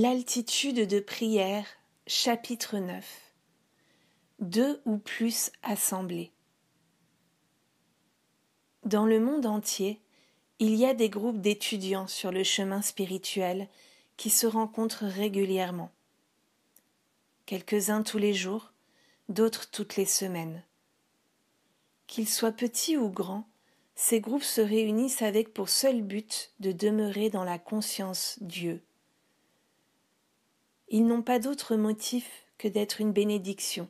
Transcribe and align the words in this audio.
L'altitude 0.00 0.86
de 0.86 1.00
prière, 1.00 1.66
chapitre 2.06 2.78
9 2.78 3.04
Deux 4.38 4.80
ou 4.84 4.96
plus 4.96 5.50
assemblées. 5.64 6.30
Dans 8.84 9.06
le 9.06 9.18
monde 9.18 9.44
entier, 9.44 10.00
il 10.60 10.76
y 10.76 10.86
a 10.86 10.94
des 10.94 11.08
groupes 11.08 11.40
d'étudiants 11.40 12.06
sur 12.06 12.30
le 12.30 12.44
chemin 12.44 12.80
spirituel 12.80 13.66
qui 14.16 14.30
se 14.30 14.46
rencontrent 14.46 15.04
régulièrement. 15.04 15.90
Quelques-uns 17.44 18.04
tous 18.04 18.18
les 18.18 18.34
jours, 18.34 18.70
d'autres 19.28 19.68
toutes 19.68 19.96
les 19.96 20.06
semaines. 20.06 20.62
Qu'ils 22.06 22.28
soient 22.28 22.52
petits 22.52 22.96
ou 22.96 23.10
grands, 23.10 23.48
ces 23.96 24.20
groupes 24.20 24.44
se 24.44 24.60
réunissent 24.60 25.22
avec 25.22 25.52
pour 25.52 25.68
seul 25.68 26.02
but 26.02 26.52
de 26.60 26.70
demeurer 26.70 27.30
dans 27.30 27.42
la 27.42 27.58
conscience 27.58 28.38
Dieu 28.40 28.80
ils 30.90 31.06
n'ont 31.06 31.22
pas 31.22 31.38
d'autre 31.38 31.76
motif 31.76 32.46
que 32.56 32.68
d'être 32.68 33.00
une 33.00 33.12
bénédiction. 33.12 33.88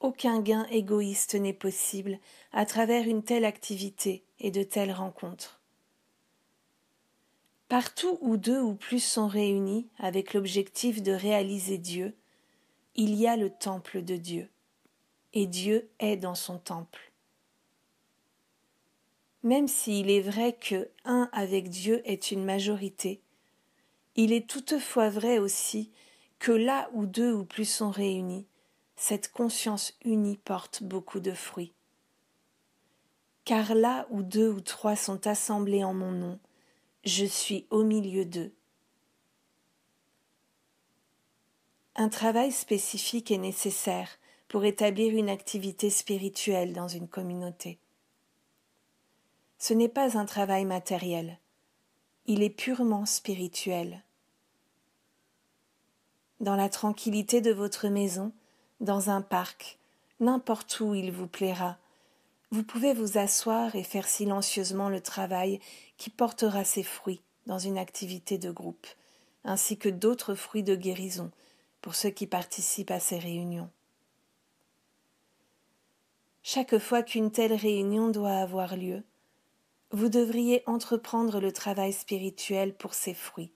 Aucun 0.00 0.40
gain 0.40 0.66
égoïste 0.70 1.34
n'est 1.34 1.52
possible 1.52 2.18
à 2.52 2.66
travers 2.66 3.08
une 3.08 3.22
telle 3.22 3.44
activité 3.44 4.24
et 4.40 4.50
de 4.50 4.62
telles 4.62 4.92
rencontres. 4.92 5.60
Partout 7.68 8.18
où 8.20 8.36
deux 8.36 8.60
ou 8.60 8.74
plus 8.74 9.02
sont 9.02 9.26
réunis 9.26 9.88
avec 9.98 10.34
l'objectif 10.34 11.02
de 11.02 11.12
réaliser 11.12 11.78
Dieu, 11.78 12.14
il 12.94 13.14
y 13.14 13.26
a 13.26 13.36
le 13.36 13.50
temple 13.50 14.02
de 14.02 14.16
Dieu, 14.16 14.48
et 15.32 15.46
Dieu 15.46 15.88
est 15.98 16.16
dans 16.16 16.36
son 16.36 16.58
temple. 16.58 17.12
Même 19.42 19.68
s'il 19.68 20.10
est 20.10 20.20
vrai 20.20 20.52
que 20.54 20.88
un 21.04 21.28
avec 21.32 21.68
Dieu 21.68 22.02
est 22.04 22.30
une 22.30 22.44
majorité, 22.44 23.20
il 24.16 24.32
est 24.32 24.48
toutefois 24.48 25.10
vrai 25.10 25.38
aussi 25.38 25.90
que 26.38 26.52
là 26.52 26.88
où 26.92 27.06
deux 27.06 27.32
ou 27.32 27.44
plus 27.44 27.68
sont 27.68 27.90
réunis, 27.90 28.46
cette 28.96 29.30
conscience 29.30 29.94
unie 30.04 30.38
porte 30.38 30.82
beaucoup 30.82 31.20
de 31.20 31.32
fruits. 31.32 31.74
Car 33.44 33.74
là 33.74 34.06
où 34.10 34.22
deux 34.22 34.48
ou 34.48 34.60
trois 34.60 34.96
sont 34.96 35.26
assemblés 35.26 35.84
en 35.84 35.94
mon 35.94 36.10
nom, 36.10 36.38
je 37.04 37.24
suis 37.24 37.66
au 37.70 37.84
milieu 37.84 38.24
d'eux. 38.24 38.52
Un 41.94 42.08
travail 42.08 42.52
spécifique 42.52 43.30
est 43.30 43.38
nécessaire 43.38 44.08
pour 44.48 44.64
établir 44.64 45.14
une 45.16 45.28
activité 45.30 45.90
spirituelle 45.90 46.72
dans 46.72 46.88
une 46.88 47.08
communauté. 47.08 47.78
Ce 49.58 49.72
n'est 49.72 49.88
pas 49.88 50.18
un 50.18 50.26
travail 50.26 50.64
matériel, 50.64 51.38
il 52.26 52.42
est 52.42 52.50
purement 52.50 53.06
spirituel 53.06 54.02
dans 56.40 56.56
la 56.56 56.68
tranquillité 56.68 57.40
de 57.40 57.52
votre 57.52 57.88
maison, 57.88 58.32
dans 58.80 59.10
un 59.10 59.22
parc, 59.22 59.78
n'importe 60.20 60.80
où 60.80 60.94
il 60.94 61.10
vous 61.10 61.26
plaira. 61.26 61.78
Vous 62.50 62.62
pouvez 62.62 62.94
vous 62.94 63.18
asseoir 63.18 63.74
et 63.74 63.82
faire 63.82 64.06
silencieusement 64.06 64.88
le 64.88 65.00
travail 65.00 65.60
qui 65.96 66.10
portera 66.10 66.64
ses 66.64 66.82
fruits 66.82 67.22
dans 67.46 67.58
une 67.58 67.78
activité 67.78 68.38
de 68.38 68.50
groupe, 68.50 68.86
ainsi 69.44 69.78
que 69.78 69.88
d'autres 69.88 70.34
fruits 70.34 70.62
de 70.62 70.74
guérison 70.74 71.30
pour 71.80 71.94
ceux 71.94 72.10
qui 72.10 72.26
participent 72.26 72.90
à 72.90 73.00
ces 73.00 73.18
réunions. 73.18 73.70
Chaque 76.42 76.78
fois 76.78 77.02
qu'une 77.02 77.32
telle 77.32 77.54
réunion 77.54 78.08
doit 78.08 78.36
avoir 78.36 78.76
lieu, 78.76 79.02
vous 79.90 80.08
devriez 80.08 80.62
entreprendre 80.66 81.40
le 81.40 81.52
travail 81.52 81.92
spirituel 81.92 82.74
pour 82.74 82.94
ses 82.94 83.14
fruits 83.14 83.52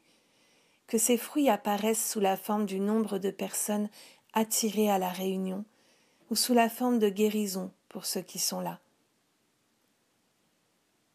que 0.91 0.99
ces 0.99 1.17
fruits 1.17 1.49
apparaissent 1.49 2.11
sous 2.11 2.19
la 2.19 2.37
forme 2.37 2.67
du 2.67 2.81
nombre 2.81 3.19
de 3.19 3.31
personnes 3.31 3.89
attirées 4.33 4.91
à 4.91 4.99
la 4.99 5.11
réunion, 5.11 5.65
ou 6.31 6.35
sous 6.35 6.53
la 6.53 6.69
forme 6.69 6.99
de 6.99 7.09
guérison 7.09 7.71
pour 7.89 8.05
ceux 8.05 8.23
qui 8.23 8.41
sont 8.41 8.61
là. 8.61 8.81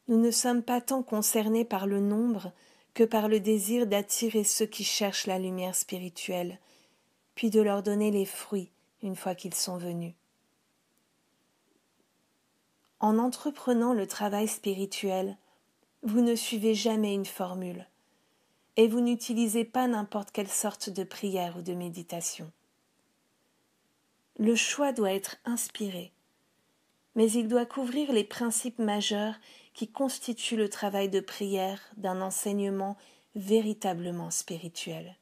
Nous 0.07 0.17
ne 0.17 0.31
sommes 0.31 0.63
pas 0.63 0.79
tant 0.79 1.03
concernés 1.03 1.65
par 1.65 1.87
le 1.87 1.99
nombre 1.99 2.53
que 2.93 3.03
par 3.03 3.27
le 3.27 3.41
désir 3.41 3.85
d'attirer 3.85 4.45
ceux 4.45 4.65
qui 4.65 4.85
cherchent 4.85 5.27
la 5.27 5.39
lumière 5.39 5.75
spirituelle, 5.75 6.57
puis 7.35 7.49
de 7.49 7.59
leur 7.59 7.83
donner 7.83 8.11
les 8.11 8.25
fruits 8.25 8.71
une 9.03 9.17
fois 9.17 9.35
qu'ils 9.35 9.55
sont 9.55 9.77
venus. 9.77 10.13
En 13.01 13.17
entreprenant 13.19 13.93
le 13.93 14.07
travail 14.07 14.47
spirituel, 14.47 15.37
vous 16.01 16.21
ne 16.21 16.35
suivez 16.35 16.75
jamais 16.75 17.13
une 17.13 17.25
formule 17.25 17.85
et 18.77 18.87
vous 18.87 19.01
n'utilisez 19.01 19.65
pas 19.65 19.87
n'importe 19.87 20.31
quelle 20.31 20.49
sorte 20.49 20.89
de 20.89 21.03
prière 21.03 21.57
ou 21.57 21.61
de 21.61 21.73
méditation. 21.73 22.51
Le 24.37 24.55
choix 24.55 24.91
doit 24.91 25.13
être 25.13 25.37
inspiré, 25.45 26.11
mais 27.15 27.31
il 27.31 27.47
doit 27.47 27.65
couvrir 27.65 28.11
les 28.11 28.25
principes 28.25 28.79
majeurs 28.79 29.35
qui 29.73 29.87
constituent 29.87 30.57
le 30.57 30.69
travail 30.69 31.09
de 31.09 31.19
prière 31.19 31.81
d'un 31.97 32.21
enseignement 32.21 32.97
véritablement 33.35 34.31
spirituel. 34.31 35.15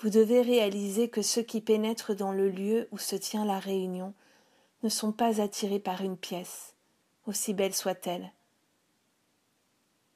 Vous 0.00 0.08
devez 0.08 0.40
réaliser 0.40 1.10
que 1.10 1.20
ceux 1.20 1.42
qui 1.42 1.60
pénètrent 1.60 2.14
dans 2.14 2.32
le 2.32 2.48
lieu 2.48 2.88
où 2.90 2.98
se 2.98 3.16
tient 3.16 3.44
la 3.44 3.58
réunion 3.58 4.14
ne 4.82 4.88
sont 4.88 5.12
pas 5.12 5.42
attirés 5.42 5.78
par 5.78 6.00
une 6.02 6.16
pièce, 6.16 6.74
aussi 7.26 7.52
belle 7.52 7.74
soit-elle, 7.74 8.32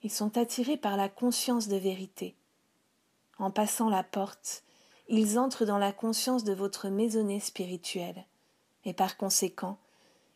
ils 0.05 0.13
sont 0.13 0.37
attirés 0.37 0.77
par 0.77 0.99
la 0.99 1.09
conscience 1.09 1.67
de 1.67 1.77
vérité. 1.77 2.37
En 3.39 3.51
passant 3.51 3.89
la 3.89 4.05
porte, 4.05 4.63
ils 5.09 5.39
entrent 5.39 5.65
dans 5.65 5.79
la 5.79 5.93
conscience 5.93 6.45
de 6.45 6.53
votre 6.53 6.91
maisonnée 6.91 7.41
spirituelle, 7.41 8.27
et 8.85 8.93
par 8.93 9.17
conséquent, 9.17 9.79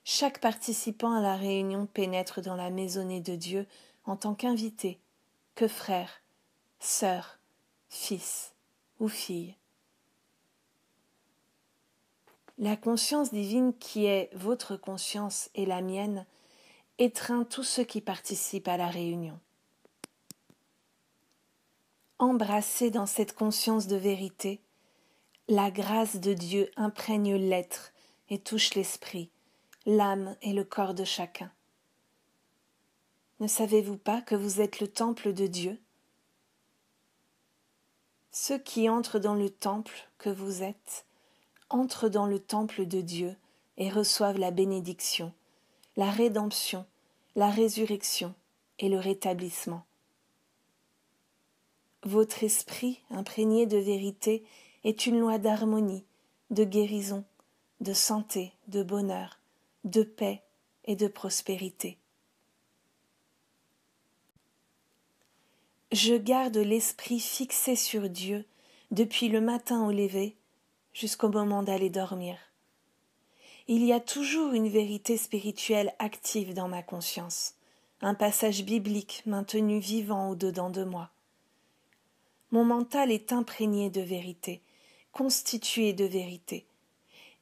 chaque 0.04 0.40
participant 0.40 1.12
à 1.12 1.20
la 1.20 1.36
réunion 1.36 1.84
pénètre 1.84 2.40
dans 2.40 2.56
la 2.56 2.70
maisonnée 2.70 3.20
de 3.20 3.36
Dieu 3.36 3.66
en 4.06 4.16
tant 4.16 4.34
qu'invité, 4.34 4.98
que 5.54 5.68
frère, 5.68 6.22
sœur, 6.80 7.38
fils 7.90 8.54
ou 9.00 9.08
fille. 9.08 9.54
La 12.56 12.76
conscience 12.78 13.34
divine 13.34 13.74
qui 13.74 14.06
est 14.06 14.30
votre 14.34 14.76
conscience 14.76 15.50
et 15.54 15.66
la 15.66 15.82
mienne 15.82 16.24
étreint 16.96 17.44
tous 17.44 17.64
ceux 17.64 17.84
qui 17.84 18.00
participent 18.00 18.68
à 18.68 18.78
la 18.78 18.88
réunion 18.88 19.38
embrassé 22.18 22.90
dans 22.90 23.06
cette 23.06 23.34
conscience 23.34 23.86
de 23.86 23.96
vérité, 23.96 24.60
la 25.48 25.70
grâce 25.70 26.16
de 26.16 26.34
Dieu 26.34 26.70
imprègne 26.76 27.36
l'être 27.36 27.92
et 28.28 28.38
touche 28.38 28.74
l'esprit, 28.74 29.30
l'âme 29.86 30.36
et 30.42 30.52
le 30.52 30.64
corps 30.64 30.94
de 30.94 31.04
chacun. 31.04 31.50
Ne 33.40 33.46
savez-vous 33.46 33.96
pas 33.96 34.20
que 34.20 34.34
vous 34.34 34.60
êtes 34.60 34.80
le 34.80 34.88
temple 34.88 35.32
de 35.32 35.46
Dieu? 35.46 35.80
Ceux 38.32 38.58
qui 38.58 38.88
entrent 38.88 39.18
dans 39.18 39.34
le 39.34 39.48
temple 39.48 40.08
que 40.18 40.28
vous 40.28 40.62
êtes 40.62 41.06
entrent 41.70 42.08
dans 42.08 42.26
le 42.26 42.38
temple 42.38 42.86
de 42.86 43.00
Dieu 43.00 43.36
et 43.76 43.90
reçoivent 43.90 44.38
la 44.38 44.50
bénédiction, 44.50 45.32
la 45.96 46.10
rédemption, 46.10 46.84
la 47.36 47.50
résurrection 47.50 48.34
et 48.78 48.88
le 48.88 48.98
rétablissement. 48.98 49.84
Votre 52.08 52.42
esprit, 52.42 53.02
imprégné 53.10 53.66
de 53.66 53.76
vérité, 53.76 54.42
est 54.82 55.04
une 55.04 55.18
loi 55.18 55.36
d'harmonie, 55.36 56.06
de 56.48 56.64
guérison, 56.64 57.22
de 57.82 57.92
santé, 57.92 58.54
de 58.66 58.82
bonheur, 58.82 59.38
de 59.84 60.04
paix 60.04 60.42
et 60.86 60.96
de 60.96 61.06
prospérité. 61.06 61.98
Je 65.92 66.14
garde 66.14 66.56
l'esprit 66.56 67.20
fixé 67.20 67.76
sur 67.76 68.08
Dieu 68.08 68.46
depuis 68.90 69.28
le 69.28 69.42
matin 69.42 69.86
au 69.86 69.92
lever 69.92 70.34
jusqu'au 70.94 71.28
moment 71.28 71.62
d'aller 71.62 71.90
dormir. 71.90 72.38
Il 73.66 73.84
y 73.84 73.92
a 73.92 74.00
toujours 74.00 74.54
une 74.54 74.70
vérité 74.70 75.18
spirituelle 75.18 75.92
active 75.98 76.54
dans 76.54 76.68
ma 76.68 76.82
conscience, 76.82 77.56
un 78.00 78.14
passage 78.14 78.64
biblique 78.64 79.22
maintenu 79.26 79.78
vivant 79.78 80.30
au-dedans 80.30 80.70
de 80.70 80.84
moi. 80.84 81.10
Mon 82.50 82.64
mental 82.64 83.10
est 83.10 83.32
imprégné 83.32 83.90
de 83.90 84.00
vérité, 84.00 84.62
constitué 85.12 85.92
de 85.92 86.04
vérité. 86.04 86.66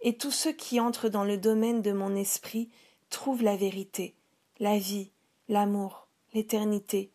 Et 0.01 0.17
tous 0.17 0.33
ceux 0.33 0.53
qui 0.53 0.81
entrent 0.81 1.09
dans 1.09 1.25
le 1.25 1.39
domaine 1.39 1.81
de 1.83 1.93
mon 1.93 2.15
esprit 2.17 2.69
trouvent 3.09 3.43
la 3.43 3.57
vérité, 3.57 4.15
la 4.59 4.79
vie, 4.79 5.11
l'amour, 5.49 6.09
l'éternité, 6.35 7.11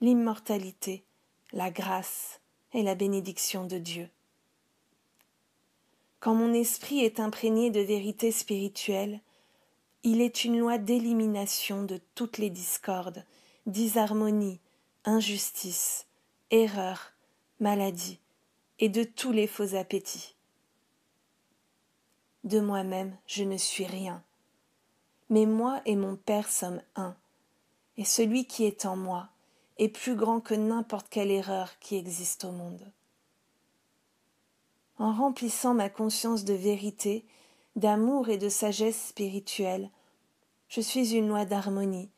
l'immortalité, 0.00 1.04
la 1.52 1.70
grâce 1.70 2.40
et 2.74 2.82
la 2.82 2.94
bénédiction 2.94 3.66
de 3.66 3.78
Dieu. 3.78 4.08
Quand 6.20 6.34
mon 6.34 6.52
esprit 6.52 7.00
est 7.00 7.18
imprégné 7.18 7.70
de 7.70 7.80
vérité 7.80 8.30
spirituelle, 8.30 9.20
il 10.04 10.20
est 10.20 10.44
une 10.44 10.58
loi 10.58 10.78
d'élimination 10.78 11.84
de 11.84 12.00
toutes 12.14 12.38
les 12.38 12.50
discordes, 12.50 13.24
disharmonies, 13.66 14.60
injustices, 15.04 16.06
erreur, 16.50 17.11
maladie 17.62 18.18
et 18.80 18.88
de 18.88 19.04
tous 19.04 19.30
les 19.30 19.46
faux 19.46 19.76
appétits. 19.76 20.34
De 22.42 22.58
moi-même, 22.58 23.16
je 23.26 23.44
ne 23.44 23.56
suis 23.56 23.86
rien. 23.86 24.22
Mais 25.30 25.46
moi 25.46 25.80
et 25.86 25.94
mon 25.94 26.16
Père 26.16 26.50
sommes 26.50 26.82
un, 26.96 27.14
et 27.96 28.04
celui 28.04 28.46
qui 28.46 28.64
est 28.64 28.84
en 28.84 28.96
moi 28.96 29.28
est 29.78 29.88
plus 29.88 30.16
grand 30.16 30.40
que 30.40 30.54
n'importe 30.54 31.08
quelle 31.08 31.30
erreur 31.30 31.78
qui 31.78 31.96
existe 31.96 32.44
au 32.44 32.50
monde. 32.50 32.84
En 34.98 35.12
remplissant 35.12 35.72
ma 35.72 35.88
conscience 35.88 36.44
de 36.44 36.54
vérité, 36.54 37.24
d'amour 37.76 38.28
et 38.28 38.38
de 38.38 38.48
sagesse 38.48 39.06
spirituelle, 39.06 39.88
je 40.68 40.80
suis 40.80 41.14
une 41.14 41.28
loi 41.28 41.44
d'harmonie, 41.44 42.10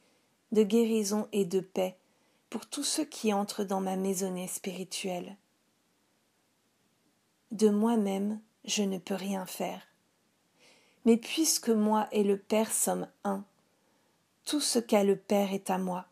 de 0.53 0.63
guérison 0.63 1.29
et 1.33 1.45
de 1.45 1.61
paix 1.61 1.97
pour 2.55 2.67
tous 2.67 2.85
ceux 2.85 3.05
qui 3.05 3.33
entrent 3.33 3.65
dans 3.65 3.81
ma 3.81 3.97
maisonnée 3.97 4.47
spirituelle. 4.47 5.37
De 7.51 7.69
moi-même, 7.69 8.41
je 8.65 8.85
ne 8.85 8.99
peux 8.99 9.17
rien 9.17 9.45
faire. 9.45 9.83
Mais 11.05 11.17
puisque 11.17 11.71
moi 11.71 12.07
et 12.13 12.23
le 12.23 12.39
Père 12.39 12.71
sommes 12.71 13.09
un, 13.25 13.45
tout 14.45 14.61
ce 14.61 14.79
qu'a 14.79 15.03
le 15.03 15.17
Père 15.17 15.53
est 15.53 15.69
à 15.69 15.79
moi. 15.79 16.07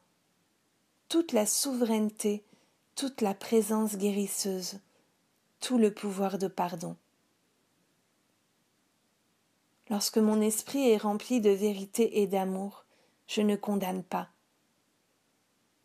Toute 1.08 1.30
la 1.30 1.46
souveraineté, 1.46 2.42
toute 2.96 3.20
la 3.20 3.34
présence 3.34 3.96
guérisseuse, 3.96 4.80
tout 5.60 5.78
le 5.78 5.94
pouvoir 5.94 6.38
de 6.38 6.48
pardon. 6.48 6.96
Lorsque 9.90 10.18
mon 10.18 10.40
esprit 10.40 10.88
est 10.88 10.96
rempli 10.96 11.40
de 11.40 11.50
vérité 11.50 12.20
et 12.20 12.26
d'amour, 12.26 12.84
je 13.28 13.42
ne 13.42 13.54
condamne 13.54 14.02
pas. 14.02 14.31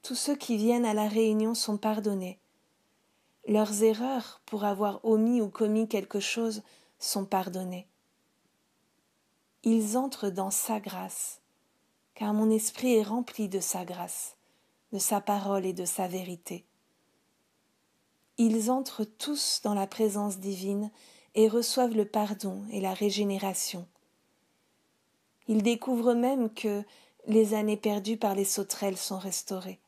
Tous 0.07 0.15
ceux 0.15 0.38
qui 0.38 0.56
viennent 0.56 0.86
à 0.86 0.94
la 0.94 1.09
réunion 1.09 1.54
sont 1.54 1.75
pardonnés. 1.75 2.39
Leurs 3.45 3.83
erreurs 3.83 4.39
pour 4.45 4.63
avoir 4.63 5.04
omis 5.04 5.42
ou 5.42 5.50
commis 5.50 5.89
quelque 5.89 6.21
chose 6.21 6.63
sont 6.98 7.25
pardonnées. 7.25 7.89
Ils 9.63 9.98
entrent 9.98 10.30
dans 10.30 10.50
sa 10.50 10.80
grâce, 10.80 11.42
car 12.15 12.33
mon 12.33 12.50
esprit 12.50 12.94
est 12.94 13.04
rempli 13.04 13.50
de 13.50 13.59
sa 13.59 13.83
grâce, 13.83 14.38
de 14.94 14.98
sa 14.98 15.19
parole 15.19 15.65
et 15.65 15.74
de 15.74 15.83
sa 15.83 16.07
vérité. 16.07 16.63
Ils 18.38 18.71
entrent 18.71 19.04
tous 19.04 19.59
dans 19.62 19.74
la 19.74 19.88
présence 19.88 20.38
divine 20.38 20.89
et 21.36 21.50
reçoivent 21.50 21.98
le 21.98 22.06
pardon 22.06 22.63
et 22.71 22.80
la 22.80 22.94
régénération. 22.94 23.86
Ils 25.50 25.63
découvrent 25.63 26.13
même 26.13 26.50
que 26.50 26.81
les 27.25 27.54
années 27.54 27.75
perdues 27.75 28.15
par 28.15 28.36
les 28.36 28.45
sauterelles 28.45 28.95
sont 28.95 29.19
restaurées, 29.19 29.81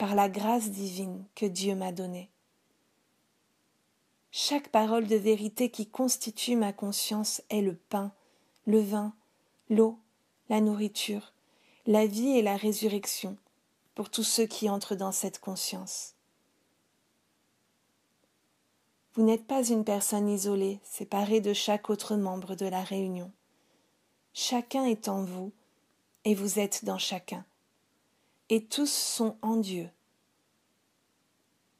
par 0.00 0.14
la 0.14 0.30
grâce 0.30 0.70
divine 0.70 1.26
que 1.34 1.44
Dieu 1.44 1.74
m'a 1.74 1.92
donnée. 1.92 2.30
Chaque 4.30 4.70
parole 4.70 5.06
de 5.06 5.16
vérité 5.16 5.70
qui 5.70 5.86
constitue 5.86 6.56
ma 6.56 6.72
conscience 6.72 7.42
est 7.50 7.60
le 7.60 7.74
pain, 7.76 8.10
le 8.64 8.80
vin, 8.80 9.12
l'eau, 9.68 9.98
la 10.48 10.62
nourriture, 10.62 11.34
la 11.86 12.06
vie 12.06 12.30
et 12.30 12.40
la 12.40 12.56
résurrection 12.56 13.36
pour 13.94 14.08
tous 14.08 14.22
ceux 14.22 14.46
qui 14.46 14.70
entrent 14.70 14.94
dans 14.94 15.12
cette 15.12 15.38
conscience. 15.38 16.14
Vous 19.12 19.22
n'êtes 19.22 19.46
pas 19.46 19.68
une 19.68 19.84
personne 19.84 20.30
isolée, 20.30 20.80
séparée 20.82 21.42
de 21.42 21.52
chaque 21.52 21.90
autre 21.90 22.16
membre 22.16 22.54
de 22.54 22.64
la 22.64 22.82
réunion. 22.82 23.30
Chacun 24.32 24.86
est 24.86 25.08
en 25.08 25.24
vous, 25.24 25.52
et 26.24 26.34
vous 26.34 26.58
êtes 26.58 26.86
dans 26.86 26.96
chacun. 26.96 27.44
Et 28.50 28.64
tous 28.64 28.90
sont 28.90 29.36
en 29.40 29.56
Dieu. 29.56 29.88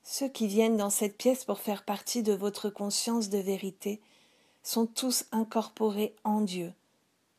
Ceux 0.02 0.28
qui 0.28 0.46
viennent 0.46 0.78
dans 0.78 0.90
cette 0.90 1.18
pièce 1.18 1.44
pour 1.44 1.58
faire 1.58 1.84
partie 1.84 2.22
de 2.22 2.32
votre 2.32 2.70
conscience 2.70 3.28
de 3.28 3.38
vérité 3.38 4.00
sont 4.62 4.86
tous 4.86 5.26
incorporés 5.32 6.16
en 6.24 6.40
Dieu, 6.40 6.72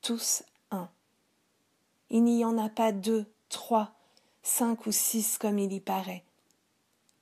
tous 0.01 0.43
un. 0.69 0.89
Il 2.09 2.23
n'y 2.23 2.45
en 2.45 2.57
a 2.57 2.69
pas 2.69 2.91
deux, 2.91 3.25
trois, 3.49 3.93
cinq 4.43 4.85
ou 4.85 4.91
six 4.91 5.37
comme 5.39 5.57
il 5.57 5.73
y 5.73 5.79
paraît. 5.79 6.23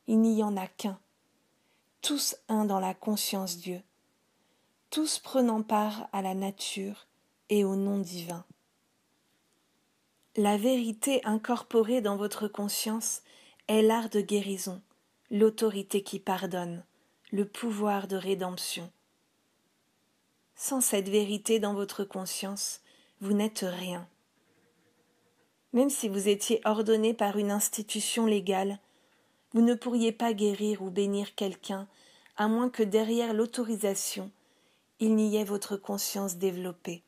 Il 0.07 0.19
n'y 0.19 0.43
en 0.43 0.57
a 0.57 0.67
qu'un 0.67 0.99
tous 2.01 2.35
un 2.47 2.65
dans 2.65 2.79
la 2.79 2.93
conscience 2.93 3.57
Dieu, 3.57 3.81
tous 4.89 5.19
prenant 5.19 5.61
part 5.61 6.07
à 6.13 6.21
la 6.21 6.33
nature 6.33 7.07
et 7.49 7.63
au 7.63 7.75
nom 7.75 7.99
divin. 7.99 8.45
La 10.37 10.57
vérité 10.57 11.21
incorporée 11.25 12.01
dans 12.01 12.15
votre 12.15 12.47
conscience 12.47 13.23
est 13.67 13.81
l'art 13.81 14.09
de 14.09 14.21
guérison, 14.21 14.79
l'autorité 15.31 16.03
qui 16.03 16.19
pardonne, 16.19 16.83
le 17.31 17.45
pouvoir 17.45 18.07
de 18.07 18.15
rédemption. 18.15 18.91
Sans 20.55 20.81
cette 20.81 21.09
vérité 21.09 21.59
dans 21.59 21.73
votre 21.73 22.03
conscience, 22.03 22.81
vous 23.21 23.33
n'êtes 23.33 23.65
rien. 23.67 24.07
Même 25.73 25.89
si 25.89 26.07
vous 26.07 26.27
étiez 26.27 26.61
ordonné 26.63 27.15
par 27.15 27.37
une 27.37 27.51
institution 27.51 28.27
légale, 28.27 28.77
vous 29.53 29.61
ne 29.61 29.73
pourriez 29.73 30.11
pas 30.11 30.33
guérir 30.33 30.83
ou 30.83 30.91
bénir 30.91 31.33
quelqu'un 31.33 31.87
à 32.37 32.47
moins 32.47 32.69
que 32.69 32.83
derrière 32.83 33.33
l'autorisation, 33.33 34.29
il 34.99 35.15
n'y 35.15 35.37
ait 35.37 35.43
votre 35.43 35.75
conscience 35.75 36.37
développée. 36.37 37.01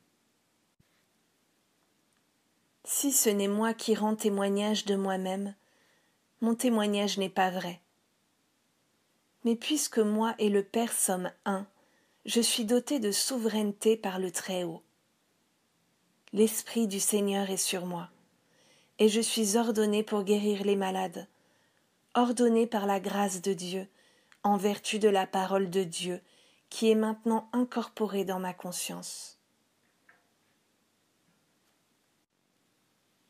Si 2.84 3.12
ce 3.12 3.30
n'est 3.30 3.48
moi 3.48 3.74
qui 3.74 3.94
rends 3.94 4.16
témoignage 4.16 4.84
de 4.84 4.96
moi-même, 4.96 5.54
mon 6.40 6.56
témoignage 6.56 7.16
n'est 7.16 7.28
pas 7.28 7.50
vrai. 7.50 7.80
Mais 9.44 9.54
puisque 9.54 9.98
moi 9.98 10.34
et 10.38 10.48
le 10.48 10.64
Père 10.64 10.92
sommes 10.92 11.30
un, 11.44 11.66
je 12.24 12.40
suis 12.40 12.64
doté 12.64 12.98
de 12.98 13.12
souveraineté 13.12 13.96
par 13.96 14.18
le 14.18 14.32
Très-Haut. 14.32 14.82
L'Esprit 16.32 16.88
du 16.88 16.98
Seigneur 16.98 17.50
est 17.50 17.56
sur 17.56 17.86
moi, 17.86 18.08
et 18.98 19.08
je 19.08 19.20
suis 19.20 19.56
ordonné 19.56 20.02
pour 20.02 20.24
guérir 20.24 20.64
les 20.64 20.76
malades, 20.76 21.28
ordonné 22.14 22.66
par 22.66 22.86
la 22.86 23.00
grâce 23.00 23.42
de 23.42 23.52
Dieu, 23.52 23.86
en 24.42 24.56
vertu 24.56 24.98
de 24.98 25.08
la 25.08 25.26
parole 25.26 25.70
de 25.70 25.84
Dieu, 25.84 26.20
qui 26.68 26.90
est 26.90 26.96
maintenant 26.96 27.48
incorporée 27.52 28.24
dans 28.24 28.40
ma 28.40 28.54
conscience. 28.54 29.38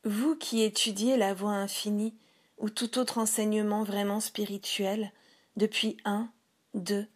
Vous 0.04 0.34
qui 0.34 0.62
étudiez 0.62 1.16
la 1.16 1.32
voie 1.32 1.52
infinie 1.52 2.14
ou 2.58 2.70
tout 2.70 2.98
autre 2.98 3.18
enseignement 3.18 3.84
vraiment 3.84 4.20
spirituel 4.20 5.12
depuis 5.56 5.96
un, 6.04 6.30
deux, 6.74 7.06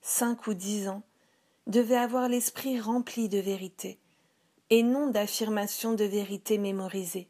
cinq 0.00 0.46
ou 0.46 0.54
dix 0.54 0.88
ans, 0.88 1.02
devez 1.66 1.96
avoir 1.96 2.28
l'esprit 2.28 2.80
rempli 2.80 3.28
de 3.28 3.38
vérité, 3.38 3.98
et 4.70 4.82
non 4.82 5.08
d'affirmations 5.08 5.94
de 5.94 6.04
vérité 6.04 6.58
mémorisées. 6.58 7.28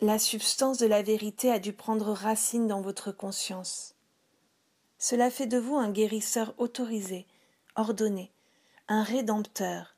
La 0.00 0.18
substance 0.18 0.78
de 0.78 0.86
la 0.86 1.02
vérité 1.02 1.50
a 1.50 1.58
dû 1.58 1.72
prendre 1.72 2.12
racine 2.12 2.66
dans 2.66 2.82
votre 2.82 3.12
conscience. 3.12 3.94
Cela 4.98 5.30
fait 5.30 5.46
de 5.46 5.58
vous 5.58 5.76
un 5.76 5.90
guérisseur 5.90 6.54
autorisé, 6.58 7.26
ordonné, 7.74 8.30
un 8.88 9.02
rédempteur, 9.02 9.96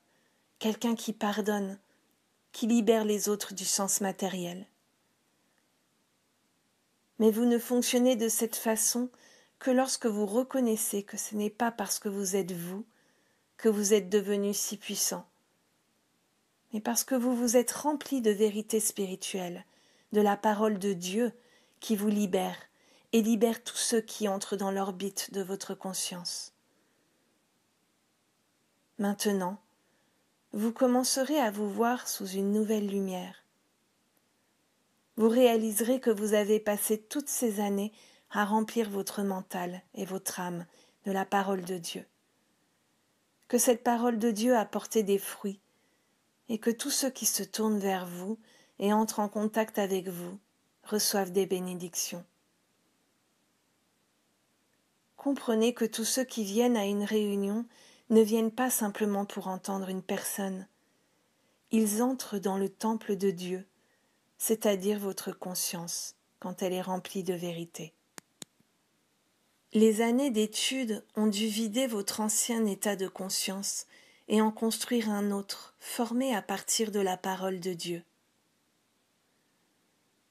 quelqu'un 0.59 0.95
qui 0.95 1.13
pardonne, 1.13 1.79
qui 2.53 2.67
libère 2.67 3.05
les 3.05 3.29
autres 3.29 3.55
du 3.55 3.65
sens 3.65 4.01
matériel. 4.01 4.67
Mais 7.19 7.31
vous 7.31 7.45
ne 7.45 7.59
fonctionnez 7.59 8.17
de 8.17 8.29
cette 8.29 8.57
façon 8.57 9.11
que 9.59 9.71
lorsque 9.71 10.07
vous 10.07 10.27
reconnaissez 10.27 11.03
que 11.03 11.17
ce 11.17 11.35
n'est 11.35 11.51
pas 11.51 11.73
parce 11.73 11.99
que 11.99 12.09
vous 12.09 12.37
êtes 12.37 12.53
vous 12.53 12.85
que 13.57 13.69
vous 13.69 13.93
êtes 13.93 14.09
devenu 14.09 14.55
si 14.55 14.77
puissant, 14.77 15.27
mais 16.73 16.81
parce 16.81 17.03
que 17.03 17.17
vous 17.17 17.35
vous 17.35 17.57
êtes 17.57 17.73
rempli 17.73 18.21
de 18.21 18.31
vérité 18.31 18.79
spirituelle, 18.79 19.65
de 20.13 20.21
la 20.21 20.37
parole 20.37 20.79
de 20.79 20.93
Dieu 20.93 21.33
qui 21.81 21.97
vous 21.97 22.09
libère 22.09 22.57
et 23.13 23.23
libère 23.23 23.63
tous 23.65 23.77
ceux 23.77 24.01
qui 24.01 24.29
entrent 24.29 24.57
dans 24.57 24.71
l'orbite 24.71 25.33
de 25.33 25.43
votre 25.43 25.75
conscience. 25.75 26.53
Maintenant, 28.99 29.59
vous 30.53 30.73
commencerez 30.73 31.39
à 31.39 31.51
vous 31.51 31.69
voir 31.69 32.09
sous 32.09 32.27
une 32.27 32.53
nouvelle 32.53 32.89
lumière. 32.89 33.45
Vous 35.17 35.29
réaliserez 35.29 36.01
que 36.01 36.11
vous 36.11 36.33
avez 36.35 36.61
passé 36.61 36.99
toutes 36.99 37.29
ces 37.29 37.61
années 37.61 37.93
à 38.31 38.45
remplir 38.45 38.89
votre 38.89 39.23
mental 39.23 39.83
et 39.95 40.05
votre 40.05 40.41
âme 40.41 40.65
de 41.05 41.13
la 41.13 41.25
parole 41.25 41.65
de 41.65 41.77
Dieu. 41.77 42.05
Que 43.49 43.59
cette 43.59 43.83
parole 43.83 44.19
de 44.19 44.31
Dieu 44.31 44.57
a 44.57 44.65
porté 44.65 45.03
des 45.03 45.19
fruits, 45.19 45.61
et 46.49 46.59
que 46.59 46.71
tous 46.71 46.91
ceux 46.91 47.11
qui 47.11 47.27
se 47.27 47.43
tournent 47.43 47.79
vers 47.79 48.07
vous 48.07 48.39
et 48.79 48.93
entrent 48.93 49.21
en 49.21 49.29
contact 49.29 49.79
avec 49.79 50.09
vous 50.09 50.39
reçoivent 50.83 51.33
des 51.33 51.47
bénédictions. 51.47 52.25
Comprenez 55.17 55.75
que 55.75 55.85
tous 55.85 56.05
ceux 56.05 56.25
qui 56.25 56.45
viennent 56.45 56.77
à 56.77 56.87
une 56.87 57.05
réunion 57.05 57.67
ne 58.11 58.23
viennent 58.23 58.51
pas 58.51 58.71
simplement 58.71 59.25
pour 59.25 59.49
entendre 59.49 59.89
une 59.89 60.03
personne. 60.03 60.67
Ils 61.71 62.03
entrent 62.03 62.39
dans 62.39 62.57
le 62.57 62.71
temple 62.71 63.17
de 63.17 63.31
Dieu, 63.31 63.67
c'est-à-dire 64.39 64.99
votre 64.99 65.33
conscience, 65.33 66.15
quand 66.41 66.63
elle 66.63 66.73
est 66.73 66.83
remplie 66.83 67.23
de 67.23 67.35
vérité. 67.35 67.93
Les 69.75 70.01
années 70.01 70.31
d'études 70.31 71.05
ont 71.17 71.27
dû 71.27 71.47
vider 71.47 71.87
votre 71.87 72.21
ancien 72.21 72.65
état 72.65 72.97
de 72.97 73.09
conscience 73.09 73.87
et 74.29 74.41
en 74.41 74.51
construire 74.51 75.11
un 75.11 75.31
autre, 75.31 75.75
formé 75.79 76.35
à 76.35 76.41
partir 76.41 76.91
de 76.91 77.01
la 77.01 77.19
parole 77.19 77.61
de 77.61 77.75
Dieu. 77.75 78.03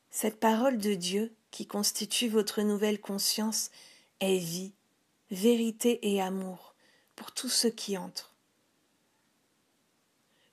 Cette 0.09 0.39
parole 0.39 0.79
de 0.79 0.95
Dieu, 0.95 1.31
qui 1.51 1.67
constitue 1.67 2.27
votre 2.27 2.63
nouvelle 2.63 2.99
conscience, 2.99 3.69
est 4.19 4.39
vie, 4.39 4.73
vérité 5.29 5.99
et 6.01 6.19
amour 6.19 6.73
pour 7.17 7.33
tous 7.33 7.49
ceux 7.49 7.71
qui 7.71 7.97
entrent. 7.97 8.33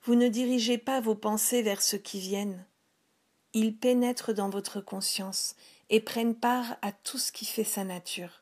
Vous 0.03 0.15
ne 0.15 0.27
dirigez 0.27 0.77
pas 0.77 0.99
vos 0.99 1.15
pensées 1.15 1.61
vers 1.61 1.81
ceux 1.81 1.97
qui 1.97 2.19
viennent. 2.19 2.65
Ils 3.53 3.77
pénètrent 3.77 4.33
dans 4.33 4.49
votre 4.49 4.81
conscience 4.81 5.55
et 5.89 6.01
prennent 6.01 6.35
part 6.35 6.75
à 6.81 6.91
tout 6.91 7.17
ce 7.17 7.31
qui 7.31 7.45
fait 7.45 7.63
sa 7.63 7.85
nature. 7.85 8.41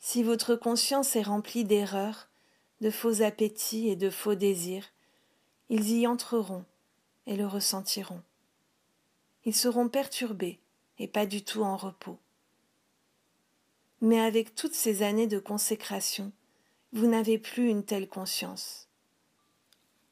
Si 0.00 0.22
votre 0.22 0.56
conscience 0.56 1.16
est 1.16 1.22
remplie 1.22 1.64
d'erreurs, 1.64 2.28
de 2.80 2.90
faux 2.90 3.22
appétits 3.22 3.88
et 3.88 3.96
de 3.96 4.10
faux 4.10 4.34
désirs, 4.34 4.88
ils 5.70 5.90
y 5.90 6.06
entreront 6.06 6.64
et 7.26 7.36
le 7.36 7.46
ressentiront. 7.46 8.22
Ils 9.44 9.56
seront 9.56 9.88
perturbés 9.88 10.60
et 10.98 11.08
pas 11.08 11.26
du 11.26 11.42
tout 11.42 11.62
en 11.62 11.76
repos. 11.76 12.18
Mais 14.00 14.20
avec 14.20 14.54
toutes 14.54 14.74
ces 14.74 15.02
années 15.02 15.26
de 15.26 15.38
consécration, 15.38 16.32
vous 16.92 17.06
n'avez 17.06 17.38
plus 17.38 17.68
une 17.68 17.84
telle 17.84 18.08
conscience. 18.08 18.88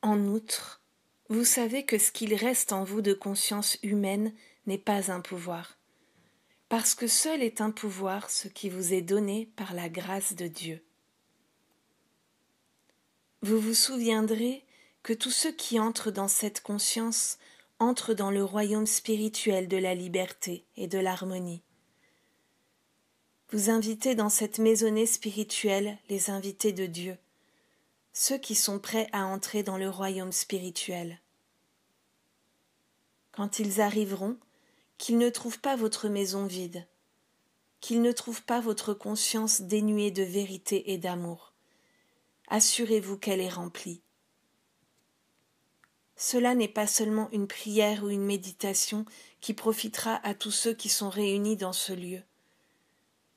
En 0.02 0.18
outre, 0.26 0.82
vous 1.28 1.44
savez 1.44 1.84
que 1.84 1.98
ce 1.98 2.12
qu'il 2.12 2.34
reste 2.34 2.72
en 2.72 2.84
vous 2.84 3.00
de 3.00 3.14
conscience 3.14 3.78
humaine 3.82 4.32
n'est 4.66 4.78
pas 4.78 5.10
un 5.10 5.20
pouvoir, 5.20 5.78
parce 6.68 6.94
que 6.94 7.06
seul 7.06 7.42
est 7.42 7.60
un 7.60 7.70
pouvoir 7.70 8.30
ce 8.30 8.48
qui 8.48 8.68
vous 8.68 8.92
est 8.92 9.02
donné 9.02 9.50
par 9.56 9.74
la 9.74 9.88
grâce 9.88 10.34
de 10.34 10.46
Dieu. 10.46 10.82
Vous 13.42 13.60
vous 13.60 13.74
souviendrez 13.74 14.64
que 15.02 15.12
tous 15.12 15.30
ceux 15.30 15.52
qui 15.52 15.78
entrent 15.78 16.10
dans 16.10 16.28
cette 16.28 16.62
conscience 16.62 17.38
entrent 17.78 18.14
dans 18.14 18.30
le 18.30 18.42
royaume 18.42 18.86
spirituel 18.86 19.68
de 19.68 19.76
la 19.76 19.94
liberté 19.94 20.64
et 20.76 20.86
de 20.86 20.98
l'harmonie. 20.98 21.62
Vous 23.54 23.70
invitez 23.70 24.16
dans 24.16 24.30
cette 24.30 24.58
maisonnée 24.58 25.06
spirituelle 25.06 25.96
les 26.08 26.28
invités 26.28 26.72
de 26.72 26.86
Dieu, 26.86 27.16
ceux 28.12 28.36
qui 28.36 28.56
sont 28.56 28.80
prêts 28.80 29.06
à 29.12 29.26
entrer 29.26 29.62
dans 29.62 29.76
le 29.76 29.88
royaume 29.88 30.32
spirituel. 30.32 31.20
Quand 33.30 33.60
ils 33.60 33.80
arriveront, 33.80 34.38
qu'ils 34.98 35.18
ne 35.18 35.30
trouvent 35.30 35.60
pas 35.60 35.76
votre 35.76 36.08
maison 36.08 36.46
vide, 36.46 36.84
qu'ils 37.80 38.02
ne 38.02 38.10
trouvent 38.10 38.42
pas 38.42 38.58
votre 38.58 38.92
conscience 38.92 39.60
dénuée 39.60 40.10
de 40.10 40.24
vérité 40.24 40.92
et 40.92 40.98
d'amour. 40.98 41.52
Assurez-vous 42.48 43.18
qu'elle 43.18 43.40
est 43.40 43.48
remplie. 43.48 44.02
Cela 46.16 46.56
n'est 46.56 46.66
pas 46.66 46.88
seulement 46.88 47.28
une 47.30 47.46
prière 47.46 48.02
ou 48.02 48.10
une 48.10 48.26
méditation 48.26 49.04
qui 49.40 49.54
profitera 49.54 50.16
à 50.26 50.34
tous 50.34 50.50
ceux 50.50 50.74
qui 50.74 50.88
sont 50.88 51.08
réunis 51.08 51.56
dans 51.56 51.72
ce 51.72 51.92
lieu 51.92 52.24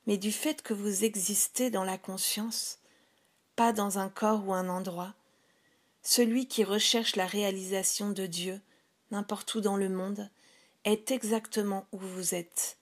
mais 0.08 0.18
du 0.18 0.32
fait 0.32 0.62
que 0.62 0.74
vous 0.74 1.04
existez 1.04 1.70
dans 1.70 1.84
la 1.84 1.98
conscience, 1.98 2.80
pas 3.58 3.74
dans 3.74 4.00
un 4.00 4.10
corps 4.10 4.48
ou 4.48 4.54
un 4.54 4.70
endroit, 4.70 5.14
celui 6.02 6.48
qui 6.48 6.64
recherche 6.64 7.18
la 7.18 7.28
réalisation 7.28 8.10
de 8.10 8.26
Dieu, 8.26 8.62
n'importe 9.12 9.54
où 9.56 9.62
dans 9.62 9.76
le 9.76 9.90
monde, 9.90 10.30
est 10.86 11.12
exactement 11.12 11.86
où 11.92 11.98
vous 11.98 12.34
êtes, 12.34 12.78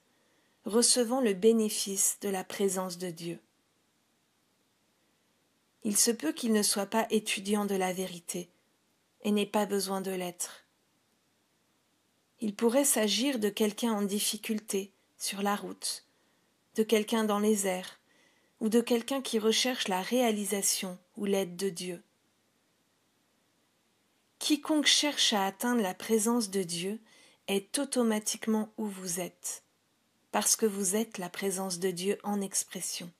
recevant 0.64 1.20
le 1.20 1.34
bénéfice 1.34 2.18
de 2.20 2.28
la 2.28 2.44
présence 2.44 2.96
de 2.98 3.10
Dieu. 3.10 3.40
Il 5.82 5.96
se 5.96 6.12
peut 6.12 6.32
qu'il 6.32 6.52
ne 6.52 6.62
soit 6.62 6.86
pas 6.86 7.06
étudiant 7.10 7.64
de 7.64 7.74
la 7.74 7.92
vérité, 7.92 8.48
et 9.22 9.32
n'ait 9.32 9.46
pas 9.46 9.66
besoin 9.66 10.00
de 10.00 10.12
l'être. 10.12 10.64
Il 12.40 12.54
pourrait 12.54 12.84
s'agir 12.84 13.40
de 13.40 13.48
quelqu'un 13.48 13.92
en 13.92 14.02
difficulté, 14.02 14.92
sur 15.18 15.42
la 15.42 15.56
route, 15.56 16.05
de 16.76 16.82
quelqu'un 16.82 17.24
dans 17.24 17.38
les 17.38 17.66
airs, 17.66 17.98
ou 18.60 18.68
de 18.68 18.80
quelqu'un 18.80 19.20
qui 19.20 19.38
recherche 19.38 19.88
la 19.88 20.02
réalisation 20.02 20.98
ou 21.16 21.24
l'aide 21.24 21.56
de 21.56 21.68
Dieu. 21.70 22.02
Quiconque 24.38 24.86
cherche 24.86 25.32
à 25.32 25.46
atteindre 25.46 25.82
la 25.82 25.94
présence 25.94 26.50
de 26.50 26.62
Dieu 26.62 27.00
est 27.48 27.78
automatiquement 27.78 28.70
où 28.76 28.86
vous 28.86 29.20
êtes, 29.20 29.64
parce 30.30 30.56
que 30.56 30.66
vous 30.66 30.96
êtes 30.96 31.18
la 31.18 31.30
présence 31.30 31.78
de 31.78 31.90
Dieu 31.90 32.18
en 32.22 32.40
expression, 32.40 33.10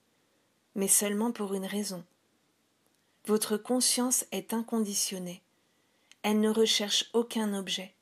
mais 0.75 0.89
seulement 0.89 1.33
pour 1.33 1.55
une 1.55 1.67
raison. 1.67 2.05
Votre 3.25 3.57
conscience 3.57 4.25
est 4.33 4.53
inconditionnée, 4.53 5.43
elle 6.23 6.41
ne 6.41 6.51
recherche 6.51 7.09
aucun 7.15 7.55
objet. 7.55 7.96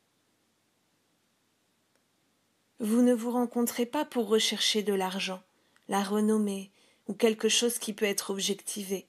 Vous 2.84 3.00
ne 3.00 3.14
vous 3.14 3.30
rencontrez 3.30 3.86
pas 3.86 4.04
pour 4.04 4.28
rechercher 4.28 4.82
de 4.82 4.92
l'argent, 4.92 5.40
la 5.88 6.02
renommée 6.02 6.70
ou 7.08 7.14
quelque 7.14 7.48
chose 7.48 7.78
qui 7.78 7.94
peut 7.94 8.04
être 8.04 8.28
objectivé. 8.28 9.06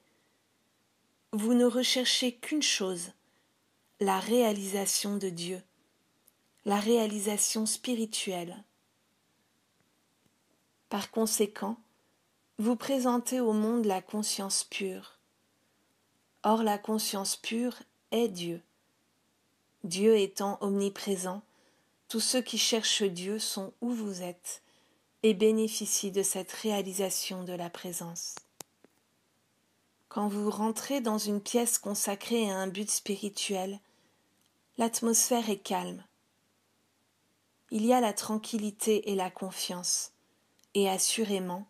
Vous 1.34 1.54
ne 1.54 1.66
recherchez 1.66 2.36
qu'une 2.36 2.62
chose, 2.62 3.12
la 4.00 4.18
réalisation 4.22 5.18
de 5.18 5.28
Dieu, 5.28 5.62
la 6.64 6.80
réalisation 6.80 7.66
spirituelle. 7.66 8.64
Par 10.88 11.12
conséquent, 11.12 11.76
vous 12.58 12.78
présentez 12.78 13.42
au 13.42 13.52
monde 13.52 13.84
la 13.84 14.02
conscience 14.02 14.64
pure. 14.64 15.20
Or 16.44 16.64
la 16.64 16.78
conscience 16.78 17.36
pure 17.36 17.76
est 18.12 18.30
Dieu. 18.30 18.62
Dieu 19.84 20.16
étant 20.16 20.60
omniprésent, 20.62 21.44
tous 22.08 22.20
ceux 22.20 22.42
qui 22.42 22.58
cherchent 22.58 23.04
Dieu 23.04 23.40
sont 23.40 23.74
où 23.82 23.90
vous 23.90 24.22
êtes 24.22 24.62
et 25.24 25.34
bénéficient 25.34 26.12
de 26.12 26.22
cette 26.22 26.52
réalisation 26.52 27.44
de 27.44 27.54
la 27.54 27.70
présence. 27.70 28.36
Quand 30.08 30.28
vous 30.28 30.52
rentrez 30.52 31.02
dans 31.02 31.18
une 31.18 31.42
pièce 31.42 31.80
consacrée 31.80 32.50
à 32.50 32.58
un 32.58 32.68
but 32.68 32.90
spirituel, 32.90 33.80
l'atmosphère 34.78 35.50
est 35.50 35.58
calme. 35.58 36.04
Il 37.72 37.84
y 37.86 37.92
a 37.92 38.02
la 38.02 38.14
tranquillité 38.14 39.12
et 39.12 39.16
la 39.16 39.32
confiance, 39.32 40.12
et 40.76 40.88
assurément, 40.88 41.66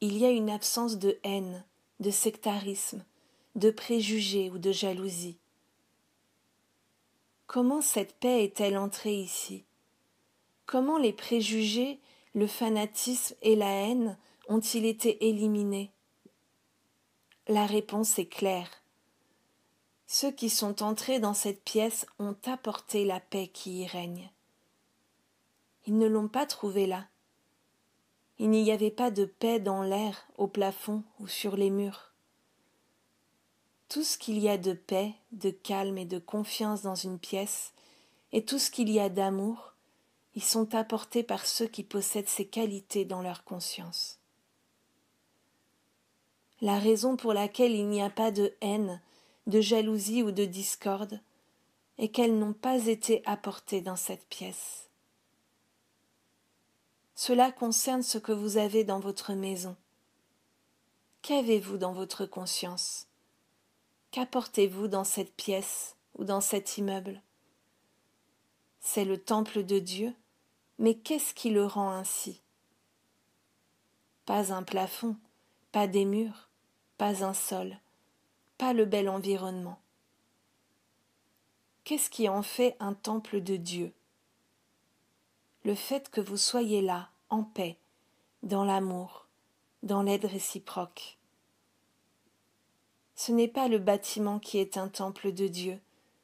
il 0.00 0.16
y 0.16 0.24
a 0.24 0.30
une 0.30 0.48
absence 0.48 0.96
de 0.96 1.18
haine, 1.22 1.64
de 2.00 2.10
sectarisme, 2.10 3.04
de 3.56 3.70
préjugés 3.70 4.50
ou 4.50 4.56
de 4.56 4.72
jalousie. 4.72 5.38
Comment 7.46 7.82
cette 7.82 8.14
paix 8.14 8.42
est-elle 8.42 8.78
entrée 8.78 9.14
ici? 9.14 9.65
Comment 10.66 10.98
les 10.98 11.12
préjugés, 11.12 12.00
le 12.34 12.48
fanatisme 12.48 13.36
et 13.40 13.54
la 13.54 13.70
haine 13.70 14.18
ont-ils 14.48 14.84
été 14.84 15.28
éliminés? 15.28 15.92
La 17.46 17.66
réponse 17.66 18.18
est 18.18 18.26
claire. 18.26 18.82
Ceux 20.08 20.32
qui 20.32 20.50
sont 20.50 20.82
entrés 20.82 21.20
dans 21.20 21.34
cette 21.34 21.62
pièce 21.62 22.04
ont 22.18 22.36
apporté 22.46 23.04
la 23.04 23.20
paix 23.20 23.46
qui 23.46 23.82
y 23.82 23.86
règne. 23.86 24.30
Ils 25.86 25.96
ne 25.98 26.06
l'ont 26.06 26.28
pas 26.28 26.46
trouvée 26.46 26.88
là. 26.88 27.06
Il 28.40 28.50
n'y 28.50 28.72
avait 28.72 28.90
pas 28.90 29.12
de 29.12 29.24
paix 29.24 29.60
dans 29.60 29.82
l'air, 29.82 30.26
au 30.36 30.48
plafond 30.48 31.04
ou 31.20 31.28
sur 31.28 31.56
les 31.56 31.70
murs. 31.70 32.12
Tout 33.88 34.02
ce 34.02 34.18
qu'il 34.18 34.40
y 34.40 34.48
a 34.48 34.58
de 34.58 34.72
paix, 34.72 35.14
de 35.30 35.50
calme 35.50 35.96
et 35.96 36.04
de 36.04 36.18
confiance 36.18 36.82
dans 36.82 36.96
une 36.96 37.20
pièce, 37.20 37.72
et 38.32 38.44
tout 38.44 38.58
ce 38.58 38.72
qu'il 38.72 38.90
y 38.90 38.98
a 38.98 39.08
d'amour, 39.08 39.75
ils 40.36 40.44
sont 40.44 40.74
apportés 40.74 41.22
par 41.22 41.46
ceux 41.46 41.66
qui 41.66 41.82
possèdent 41.82 42.28
ces 42.28 42.46
qualités 42.46 43.06
dans 43.06 43.22
leur 43.22 43.42
conscience. 43.42 44.18
La 46.60 46.78
raison 46.78 47.16
pour 47.16 47.32
laquelle 47.32 47.72
il 47.72 47.88
n'y 47.88 48.02
a 48.02 48.10
pas 48.10 48.30
de 48.30 48.54
haine, 48.60 49.00
de 49.46 49.62
jalousie 49.62 50.22
ou 50.22 50.32
de 50.32 50.44
discorde 50.44 51.20
est 51.96 52.08
qu'elles 52.08 52.38
n'ont 52.38 52.52
pas 52.52 52.86
été 52.86 53.22
apportées 53.24 53.80
dans 53.80 53.96
cette 53.96 54.26
pièce. 54.26 54.90
Cela 57.14 57.50
concerne 57.50 58.02
ce 58.02 58.18
que 58.18 58.32
vous 58.32 58.58
avez 58.58 58.84
dans 58.84 59.00
votre 59.00 59.32
maison. 59.32 59.74
Qu'avez-vous 61.22 61.78
dans 61.78 61.94
votre 61.94 62.26
conscience? 62.26 63.06
Qu'apportez-vous 64.10 64.86
dans 64.88 65.04
cette 65.04 65.34
pièce 65.34 65.96
ou 66.14 66.24
dans 66.24 66.42
cet 66.42 66.76
immeuble? 66.76 67.22
C'est 68.80 69.06
le 69.06 69.16
temple 69.16 69.64
de 69.64 69.78
Dieu 69.78 70.14
mais 70.78 70.94
qu'est-ce 70.94 71.34
qui 71.34 71.50
le 71.50 71.64
rend 71.64 71.90
ainsi? 71.90 72.42
Pas 74.24 74.52
un 74.52 74.62
plafond, 74.62 75.16
pas 75.72 75.86
des 75.86 76.04
murs, 76.04 76.48
pas 76.98 77.24
un 77.24 77.34
sol, 77.34 77.78
pas 78.58 78.72
le 78.72 78.84
bel 78.84 79.08
environnement. 79.08 79.78
Qu'est-ce 81.84 82.10
qui 82.10 82.28
en 82.28 82.42
fait 82.42 82.76
un 82.80 82.94
temple 82.94 83.40
de 83.40 83.56
Dieu? 83.56 83.92
Le 85.64 85.74
fait 85.74 86.10
que 86.10 86.20
vous 86.20 86.36
soyez 86.36 86.82
là, 86.82 87.10
en 87.30 87.42
paix, 87.42 87.76
dans 88.42 88.64
l'amour, 88.64 89.26
dans 89.82 90.02
l'aide 90.02 90.24
réciproque. 90.24 91.16
Ce 93.14 93.32
n'est 93.32 93.48
pas 93.48 93.68
le 93.68 93.78
bâtiment 93.78 94.38
qui 94.38 94.58
est 94.58 94.76
un 94.76 94.88
temple 94.88 95.32
de 95.32 95.48
Dieu, 95.48 95.80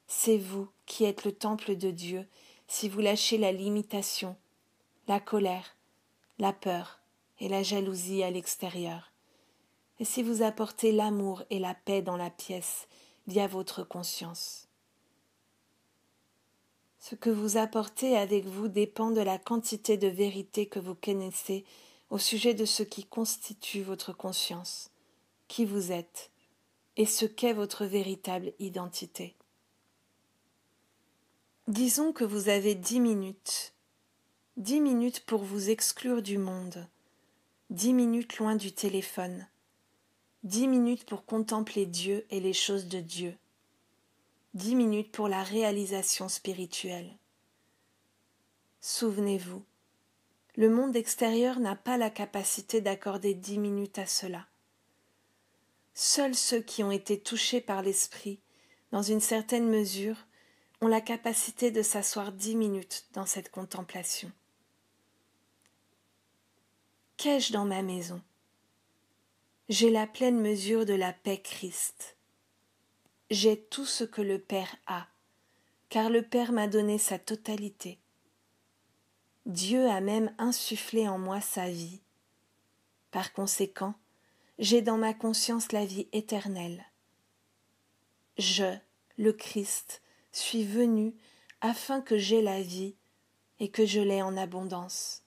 c'est 0.06 0.36
vous 0.36 0.68
qui 0.84 1.04
êtes 1.04 1.24
le 1.24 1.32
temple 1.32 1.76
de 1.76 1.90
Dieu 1.90 2.26
si 2.72 2.88
vous 2.88 3.00
lâchez 3.00 3.36
la 3.36 3.52
limitation, 3.52 4.34
la 5.06 5.20
colère, 5.20 5.76
la 6.38 6.54
peur 6.54 7.00
et 7.38 7.50
la 7.50 7.62
jalousie 7.62 8.22
à 8.22 8.30
l'extérieur, 8.30 9.12
et 10.00 10.06
si 10.06 10.22
vous 10.22 10.42
apportez 10.42 10.90
l'amour 10.90 11.42
et 11.50 11.58
la 11.58 11.74
paix 11.74 12.00
dans 12.00 12.16
la 12.16 12.30
pièce 12.30 12.88
via 13.26 13.46
votre 13.46 13.84
conscience. 13.84 14.68
Ce 16.98 17.14
que 17.14 17.28
vous 17.28 17.58
apportez 17.58 18.16
avec 18.16 18.46
vous 18.46 18.68
dépend 18.68 19.10
de 19.10 19.20
la 19.20 19.36
quantité 19.36 19.98
de 19.98 20.08
vérité 20.08 20.64
que 20.64 20.80
vous 20.80 20.94
connaissez 20.94 21.66
au 22.08 22.16
sujet 22.16 22.54
de 22.54 22.64
ce 22.64 22.82
qui 22.82 23.04
constitue 23.04 23.82
votre 23.82 24.14
conscience, 24.14 24.90
qui 25.46 25.66
vous 25.66 25.92
êtes, 25.92 26.30
et 26.96 27.04
ce 27.04 27.26
qu'est 27.26 27.52
votre 27.52 27.84
véritable 27.84 28.54
identité. 28.58 29.36
Disons 31.68 32.12
que 32.12 32.24
vous 32.24 32.48
avez 32.48 32.74
dix 32.74 32.98
minutes, 32.98 33.72
dix 34.56 34.80
minutes 34.80 35.24
pour 35.24 35.44
vous 35.44 35.70
exclure 35.70 36.20
du 36.20 36.36
monde, 36.36 36.88
dix 37.70 37.92
minutes 37.92 38.38
loin 38.38 38.56
du 38.56 38.72
téléphone, 38.72 39.46
dix 40.42 40.66
minutes 40.66 41.04
pour 41.04 41.24
contempler 41.24 41.86
Dieu 41.86 42.26
et 42.30 42.40
les 42.40 42.52
choses 42.52 42.88
de 42.88 42.98
Dieu, 42.98 43.36
dix 44.54 44.74
minutes 44.74 45.12
pour 45.12 45.28
la 45.28 45.44
réalisation 45.44 46.28
spirituelle. 46.28 47.16
Souvenez-vous, 48.80 49.62
le 50.56 50.68
monde 50.68 50.96
extérieur 50.96 51.60
n'a 51.60 51.76
pas 51.76 51.96
la 51.96 52.10
capacité 52.10 52.80
d'accorder 52.80 53.34
dix 53.34 53.58
minutes 53.58 54.00
à 54.00 54.06
cela. 54.06 54.48
Seuls 55.94 56.34
ceux 56.34 56.60
qui 56.60 56.82
ont 56.82 56.90
été 56.90 57.20
touchés 57.20 57.60
par 57.60 57.82
l'Esprit, 57.82 58.40
dans 58.90 59.02
une 59.02 59.20
certaine 59.20 59.68
mesure, 59.68 60.16
ont 60.82 60.88
la 60.88 61.00
capacité 61.00 61.70
de 61.70 61.80
s'asseoir 61.80 62.32
dix 62.32 62.56
minutes 62.56 63.06
dans 63.14 63.24
cette 63.24 63.50
contemplation. 63.50 64.30
Qu'ai-je 67.16 67.54
dans 67.54 67.64
ma 67.64 67.80
maison? 67.80 68.20
J'ai 69.70 69.88
la 69.88 70.06
pleine 70.06 70.38
mesure 70.38 70.84
de 70.84 70.94
la 70.94 71.14
paix 71.14 71.40
Christ 71.40 72.16
j'ai 73.32 73.58
tout 73.58 73.86
ce 73.86 74.04
que 74.04 74.20
le 74.20 74.38
Père 74.38 74.76
a, 74.86 75.06
car 75.88 76.10
le 76.10 76.20
Père 76.20 76.52
m'a 76.52 76.68
donné 76.68 76.98
sa 76.98 77.18
totalité. 77.18 77.98
Dieu 79.46 79.88
a 79.88 80.02
même 80.02 80.34
insufflé 80.36 81.08
en 81.08 81.18
moi 81.18 81.40
sa 81.40 81.70
vie. 81.70 82.02
Par 83.10 83.32
conséquent, 83.32 83.94
j'ai 84.58 84.82
dans 84.82 84.98
ma 84.98 85.14
conscience 85.14 85.72
la 85.72 85.86
vie 85.86 86.08
éternelle. 86.12 86.84
Je, 88.36 88.76
le 89.16 89.32
Christ, 89.32 90.02
suis 90.32 90.64
venu 90.64 91.14
afin 91.60 92.00
que 92.00 92.18
j'aie 92.18 92.42
la 92.42 92.62
vie 92.62 92.96
et 93.60 93.70
que 93.70 93.86
je 93.86 94.00
l'aie 94.00 94.22
en 94.22 94.36
abondance. 94.36 95.22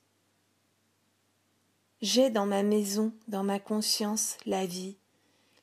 J'ai 2.01 2.29
dans 2.29 2.45
ma 2.45 2.63
maison, 2.63 3.13
dans 3.27 3.43
ma 3.43 3.59
conscience, 3.59 4.37
la 4.45 4.65
vie, 4.65 4.97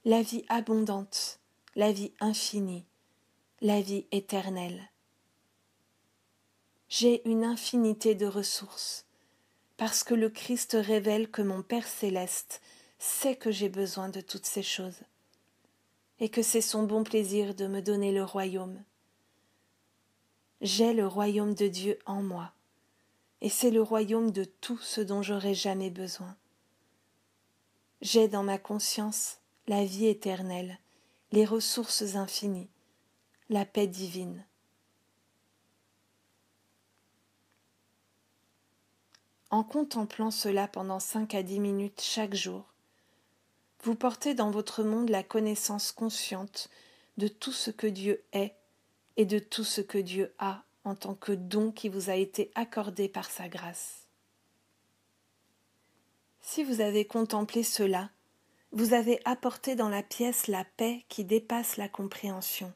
la 0.04 0.22
vie 0.22 0.44
abondante, 0.48 1.40
la 1.76 1.92
vie 1.92 2.12
infinie, 2.20 2.86
la 3.60 3.80
vie 3.80 4.06
éternelle. 4.10 4.90
J'ai 6.88 7.26
une 7.28 7.44
infinité 7.44 8.14
de 8.14 8.26
ressources, 8.26 9.06
parce 9.76 10.04
que 10.04 10.14
le 10.14 10.30
Christ 10.30 10.76
révèle 10.80 11.30
que 11.30 11.42
mon 11.42 11.62
Père 11.62 11.86
céleste 11.86 12.60
sait 12.98 13.36
que 13.36 13.50
j'ai 13.50 13.68
besoin 13.68 14.08
de 14.08 14.20
toutes 14.20 14.46
ces 14.46 14.62
choses, 14.62 15.00
et 16.18 16.28
que 16.28 16.42
c'est 16.42 16.60
son 16.60 16.82
bon 16.82 17.04
plaisir 17.04 17.54
de 17.54 17.66
me 17.66 17.82
donner 17.82 18.12
le 18.12 18.24
royaume. 18.24 18.82
J'ai 20.62 20.92
le 20.92 21.08
royaume 21.08 21.54
de 21.54 21.66
Dieu 21.66 21.98
en 22.06 22.22
moi, 22.22 22.52
et 23.40 23.48
c'est 23.48 23.72
le 23.72 23.82
royaume 23.82 24.30
de 24.30 24.44
tout 24.44 24.78
ce 24.78 25.00
dont 25.00 25.20
j'aurai 25.20 25.54
jamais 25.54 25.90
besoin. 25.90 26.36
J'ai 28.00 28.28
dans 28.28 28.44
ma 28.44 28.58
conscience 28.58 29.38
la 29.66 29.84
vie 29.84 30.06
éternelle, 30.06 30.78
les 31.32 31.44
ressources 31.44 32.14
infinies, 32.14 32.68
la 33.48 33.64
paix 33.64 33.88
divine. 33.88 34.46
En 39.50 39.64
contemplant 39.64 40.30
cela 40.30 40.68
pendant 40.68 41.00
cinq 41.00 41.34
à 41.34 41.42
dix 41.42 41.58
minutes 41.58 42.00
chaque 42.00 42.34
jour, 42.34 42.64
vous 43.82 43.96
portez 43.96 44.34
dans 44.34 44.52
votre 44.52 44.84
monde 44.84 45.08
la 45.08 45.24
connaissance 45.24 45.90
consciente 45.90 46.70
de 47.16 47.26
tout 47.26 47.50
ce 47.50 47.72
que 47.72 47.88
Dieu 47.88 48.22
est 48.32 48.54
et 49.16 49.24
de 49.24 49.38
tout 49.38 49.64
ce 49.64 49.80
que 49.80 49.98
Dieu 49.98 50.34
a 50.38 50.64
en 50.84 50.94
tant 50.94 51.14
que 51.14 51.32
don 51.32 51.70
qui 51.70 51.88
vous 51.88 52.10
a 52.10 52.14
été 52.14 52.50
accordé 52.54 53.08
par 53.08 53.30
sa 53.30 53.48
grâce. 53.48 54.08
Si 56.40 56.64
vous 56.64 56.80
avez 56.80 57.04
contemplé 57.04 57.62
cela, 57.62 58.10
vous 58.72 58.94
avez 58.94 59.20
apporté 59.24 59.76
dans 59.76 59.88
la 59.88 60.02
pièce 60.02 60.48
la 60.48 60.64
paix 60.64 61.04
qui 61.08 61.24
dépasse 61.24 61.76
la 61.76 61.88
compréhension. 61.88 62.72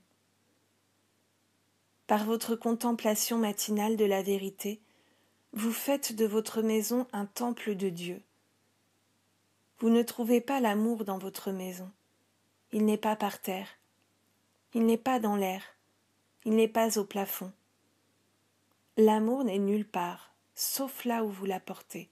Par 2.06 2.24
votre 2.24 2.54
contemplation 2.54 3.38
matinale 3.38 3.96
de 3.96 4.04
la 4.04 4.22
vérité, 4.22 4.80
vous 5.52 5.72
faites 5.72 6.14
de 6.14 6.26
votre 6.26 6.62
maison 6.62 7.08
un 7.12 7.26
temple 7.26 7.74
de 7.74 7.88
Dieu. 7.88 8.22
Vous 9.78 9.90
ne 9.90 10.02
trouvez 10.02 10.40
pas 10.40 10.60
l'amour 10.60 11.04
dans 11.04 11.18
votre 11.18 11.50
maison. 11.50 11.90
Il 12.72 12.84
n'est 12.84 12.98
pas 12.98 13.16
par 13.16 13.40
terre. 13.40 13.68
Il 14.74 14.86
n'est 14.86 14.98
pas 14.98 15.18
dans 15.18 15.36
l'air. 15.36 15.75
Il 16.46 16.54
n'est 16.54 16.68
pas 16.68 16.96
au 16.96 17.04
plafond. 17.04 17.52
L'amour 18.96 19.42
n'est 19.42 19.58
nulle 19.58 19.84
part, 19.84 20.32
sauf 20.54 21.04
là 21.04 21.24
où 21.24 21.28
vous 21.28 21.44
l'apportez. 21.44 22.08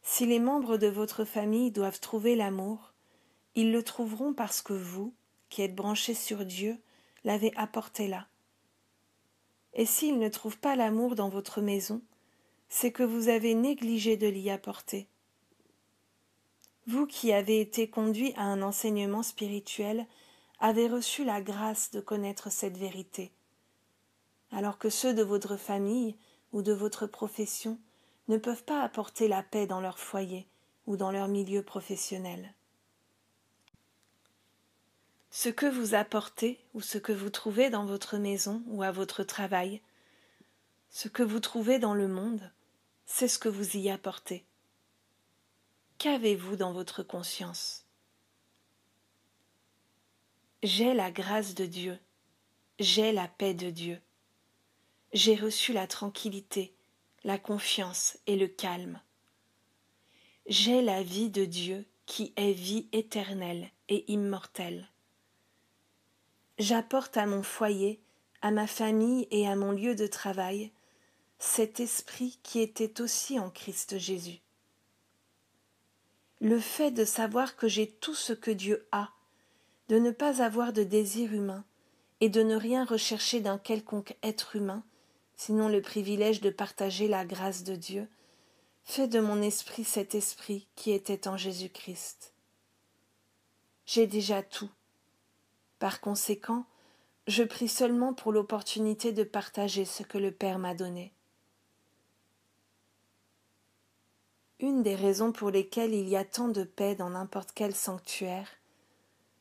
Si 0.00 0.24
les 0.24 0.38
membres 0.38 0.78
de 0.78 0.86
votre 0.86 1.26
famille 1.26 1.70
doivent 1.70 2.00
trouver 2.00 2.34
l'amour, 2.34 2.94
ils 3.56 3.72
le 3.72 3.82
trouveront 3.82 4.32
parce 4.32 4.62
que 4.62 4.72
vous, 4.72 5.12
qui 5.50 5.60
êtes 5.60 5.74
branchés 5.74 6.14
sur 6.14 6.46
Dieu, 6.46 6.80
l'avez 7.24 7.54
apporté 7.56 8.08
là. 8.08 8.26
Et 9.74 9.84
s'ils 9.84 10.18
ne 10.18 10.30
trouvent 10.30 10.58
pas 10.58 10.76
l'amour 10.76 11.14
dans 11.14 11.28
votre 11.28 11.60
maison, 11.60 12.00
c'est 12.70 12.90
que 12.90 13.02
vous 13.02 13.28
avez 13.28 13.54
négligé 13.54 14.16
de 14.16 14.28
l'y 14.28 14.48
apporter. 14.48 15.08
Vous 16.86 17.06
qui 17.06 17.34
avez 17.34 17.60
été 17.60 17.90
conduit 17.90 18.32
à 18.36 18.44
un 18.44 18.62
enseignement 18.62 19.22
spirituel 19.22 20.06
avez 20.58 20.88
reçu 20.88 21.24
la 21.24 21.40
grâce 21.40 21.90
de 21.90 22.00
connaître 22.00 22.50
cette 22.50 22.76
vérité, 22.76 23.32
alors 24.52 24.78
que 24.78 24.90
ceux 24.90 25.14
de 25.14 25.22
votre 25.22 25.56
famille 25.56 26.16
ou 26.52 26.62
de 26.62 26.72
votre 26.72 27.06
profession 27.06 27.78
ne 28.28 28.38
peuvent 28.38 28.64
pas 28.64 28.82
apporter 28.82 29.28
la 29.28 29.42
paix 29.42 29.66
dans 29.66 29.80
leur 29.80 29.98
foyer 29.98 30.46
ou 30.86 30.96
dans 30.96 31.10
leur 31.10 31.28
milieu 31.28 31.62
professionnel. 31.62 32.54
Ce 35.30 35.48
que 35.48 35.66
vous 35.66 35.94
apportez 35.94 36.64
ou 36.72 36.80
ce 36.80 36.98
que 36.98 37.12
vous 37.12 37.30
trouvez 37.30 37.68
dans 37.68 37.84
votre 37.84 38.16
maison 38.16 38.62
ou 38.68 38.82
à 38.82 38.90
votre 38.90 39.22
travail, 39.22 39.82
ce 40.90 41.08
que 41.08 41.22
vous 41.22 41.40
trouvez 41.40 41.78
dans 41.78 41.94
le 41.94 42.08
monde, 42.08 42.50
c'est 43.04 43.28
ce 43.28 43.38
que 43.38 43.48
vous 43.48 43.76
y 43.76 43.90
apportez. 43.90 44.46
Qu'avez-vous 45.98 46.56
dans 46.56 46.72
votre 46.72 47.02
conscience? 47.02 47.85
J'ai 50.66 50.94
la 50.94 51.12
grâce 51.12 51.54
de 51.54 51.64
Dieu, 51.64 51.96
j'ai 52.80 53.12
la 53.12 53.28
paix 53.28 53.54
de 53.54 53.70
Dieu, 53.70 54.00
j'ai 55.12 55.36
reçu 55.36 55.72
la 55.72 55.86
tranquillité, 55.86 56.74
la 57.22 57.38
confiance 57.38 58.18
et 58.26 58.34
le 58.34 58.48
calme. 58.48 59.00
J'ai 60.48 60.82
la 60.82 61.04
vie 61.04 61.30
de 61.30 61.44
Dieu 61.44 61.86
qui 62.04 62.32
est 62.34 62.50
vie 62.50 62.88
éternelle 62.90 63.70
et 63.88 64.10
immortelle. 64.10 64.88
J'apporte 66.58 67.16
à 67.16 67.26
mon 67.26 67.44
foyer, 67.44 68.00
à 68.42 68.50
ma 68.50 68.66
famille 68.66 69.28
et 69.30 69.46
à 69.46 69.54
mon 69.54 69.70
lieu 69.70 69.94
de 69.94 70.08
travail 70.08 70.72
cet 71.38 71.78
esprit 71.78 72.40
qui 72.42 72.58
était 72.58 73.00
aussi 73.00 73.38
en 73.38 73.50
Christ 73.50 73.98
Jésus. 73.98 74.40
Le 76.40 76.58
fait 76.58 76.90
de 76.90 77.04
savoir 77.04 77.54
que 77.54 77.68
j'ai 77.68 77.88
tout 77.88 78.16
ce 78.16 78.32
que 78.32 78.50
Dieu 78.50 78.88
a, 78.90 79.12
de 79.88 79.98
ne 79.98 80.10
pas 80.10 80.42
avoir 80.42 80.72
de 80.72 80.82
désir 80.82 81.32
humain 81.32 81.64
et 82.20 82.28
de 82.28 82.42
ne 82.42 82.56
rien 82.56 82.84
rechercher 82.84 83.40
d'un 83.40 83.58
quelconque 83.58 84.16
être 84.22 84.56
humain, 84.56 84.82
sinon 85.36 85.68
le 85.68 85.82
privilège 85.82 86.40
de 86.40 86.50
partager 86.50 87.08
la 87.08 87.24
grâce 87.24 87.62
de 87.62 87.76
Dieu, 87.76 88.08
fais 88.84 89.08
de 89.08 89.20
mon 89.20 89.42
esprit 89.42 89.84
cet 89.84 90.14
esprit 90.14 90.66
qui 90.76 90.92
était 90.92 91.28
en 91.28 91.36
Jésus-Christ. 91.36 92.32
J'ai 93.84 94.06
déjà 94.06 94.42
tout. 94.42 94.70
Par 95.78 96.00
conséquent, 96.00 96.64
Je 97.28 97.42
prie 97.42 97.68
seulement 97.68 98.14
pour 98.14 98.30
l'opportunité 98.30 99.10
de 99.10 99.24
partager 99.24 99.84
ce 99.84 100.04
que 100.04 100.16
le 100.16 100.30
Père 100.30 100.60
m'a 100.60 100.74
donné. 100.74 101.12
Une 104.60 104.84
des 104.84 104.94
raisons 104.94 105.32
pour 105.32 105.50
lesquelles 105.50 105.92
il 105.92 106.08
y 106.08 106.16
a 106.16 106.24
tant 106.24 106.48
de 106.48 106.62
paix 106.62 106.94
dans 106.94 107.10
n'importe 107.10 107.50
quel 107.52 107.74
sanctuaire, 107.74 108.48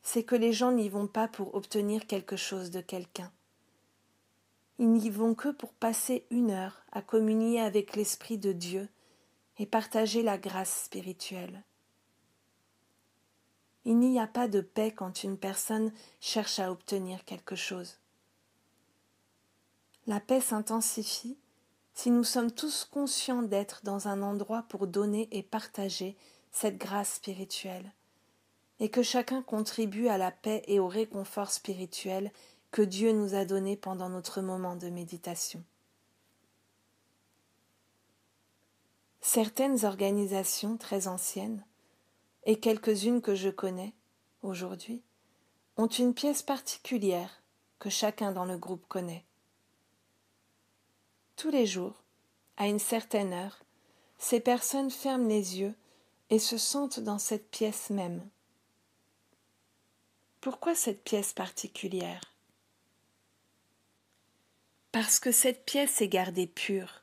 c'est 0.06 0.24
que 0.24 0.36
les 0.36 0.54
gens 0.54 0.72
n'y 0.72 0.88
vont 0.88 1.08
pas 1.08 1.28
pour 1.28 1.56
obtenir 1.56 2.06
quelque 2.06 2.36
chose 2.36 2.70
de 2.70 2.80
quelqu'un. 2.80 3.32
Ils 4.78 4.92
n'y 4.92 5.10
vont 5.10 5.34
que 5.34 5.50
pour 5.50 5.74
passer 5.74 6.28
une 6.30 6.52
heure 6.52 6.84
à 6.92 7.02
communier 7.02 7.60
avec 7.60 7.96
l'Esprit 7.96 8.38
de 8.38 8.52
Dieu 8.52 8.88
et 9.58 9.66
partager 9.66 10.22
la 10.22 10.38
grâce 10.38 10.84
spirituelle. 10.84 11.64
Il 13.84 13.98
n'y 13.98 14.20
a 14.20 14.28
pas 14.28 14.48
de 14.48 14.62
paix 14.62 14.92
quand 14.92 15.24
une 15.24 15.40
personne 15.40 15.92
cherche 16.22 16.60
à 16.60 16.72
obtenir 16.72 17.26
quelque 17.26 17.56
chose. 17.56 17.98
La 20.06 20.20
paix 20.20 20.40
s'intensifie 20.40 21.36
si 21.96 22.12
nous 22.12 22.24
sommes 22.24 22.52
tous 22.52 22.86
conscients 22.86 23.42
d'être 23.42 23.82
dans 23.84 24.08
un 24.08 24.22
endroit 24.22 24.66
pour 24.70 24.86
donner 24.86 25.28
et 25.32 25.42
partager 25.42 26.16
cette 26.52 26.78
grâce 26.78 27.16
spirituelle, 27.16 27.92
et 28.80 28.90
que 28.90 29.04
chacun 29.04 29.42
contribue 29.42 30.08
à 30.08 30.18
la 30.18 30.32
paix 30.32 30.64
et 30.68 30.80
au 30.80 30.88
réconfort 30.88 31.52
spirituel 31.52 32.32
que 32.72 32.82
Dieu 32.82 33.14
nous 33.14 33.36
a 33.36 33.46
donné 33.46 33.78
pendant 33.78 34.10
notre 34.10 34.42
moment 34.42 34.76
de 34.76 34.90
méditation. 34.90 35.64
Certaines 39.22 39.86
organisations 39.86 40.78
très 40.78 41.08
anciennes, 41.08 41.64
et 42.46 42.60
quelques-unes 42.60 43.22
que 43.22 43.34
je 43.34 43.50
connais 43.50 43.94
aujourd'hui, 44.44 45.02
ont 45.78 45.88
une 45.88 46.14
pièce 46.14 46.44
particulière 46.44 47.42
que 47.80 47.90
chacun 47.90 48.32
dans 48.32 48.46
le 48.46 48.58
groupe 48.58 48.86
connaît. 48.88 49.26
Tous 51.36 51.50
les 51.50 51.66
jours, 51.66 52.04
à 52.58 52.68
une 52.68 52.80
certaine 52.80 53.34
heure, 53.34 53.64
ces 54.18 54.40
personnes 54.40 54.92
ferment 54.92 55.28
les 55.28 55.60
yeux 55.60 55.76
et 56.30 56.40
se 56.40 56.58
sentent 56.58 57.00
dans 57.00 57.20
cette 57.20 57.50
pièce 57.50 57.90
même. 57.90 58.22
Pourquoi 60.46 60.76
cette 60.76 61.04
pièce 61.04 61.34
particulière? 61.34 62.22
Parce 64.92 65.20
que 65.20 65.32
cette 65.32 65.66
pièce 65.66 66.04
est 66.04 66.08
gardée 66.08 66.46
pure. 66.46 67.02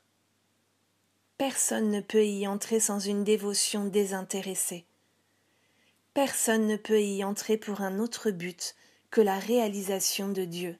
Personne 1.37 1.91
ne 1.91 1.99
peut 1.99 2.25
y 2.25 2.47
entrer 2.47 2.79
sans 2.79 2.99
une 2.99 3.25
dévotion 3.25 3.83
désintéressée. 3.83 4.85
Personne 6.13 6.67
ne 6.67 6.77
peut 6.77 7.01
y 7.01 7.21
entrer 7.25 7.57
pour 7.57 7.81
un 7.81 7.99
autre 7.99 8.31
but 8.31 8.77
que 9.11 9.19
la 9.19 9.39
réalisation 9.39 10.29
de 10.29 10.45
Dieu. 10.45 10.79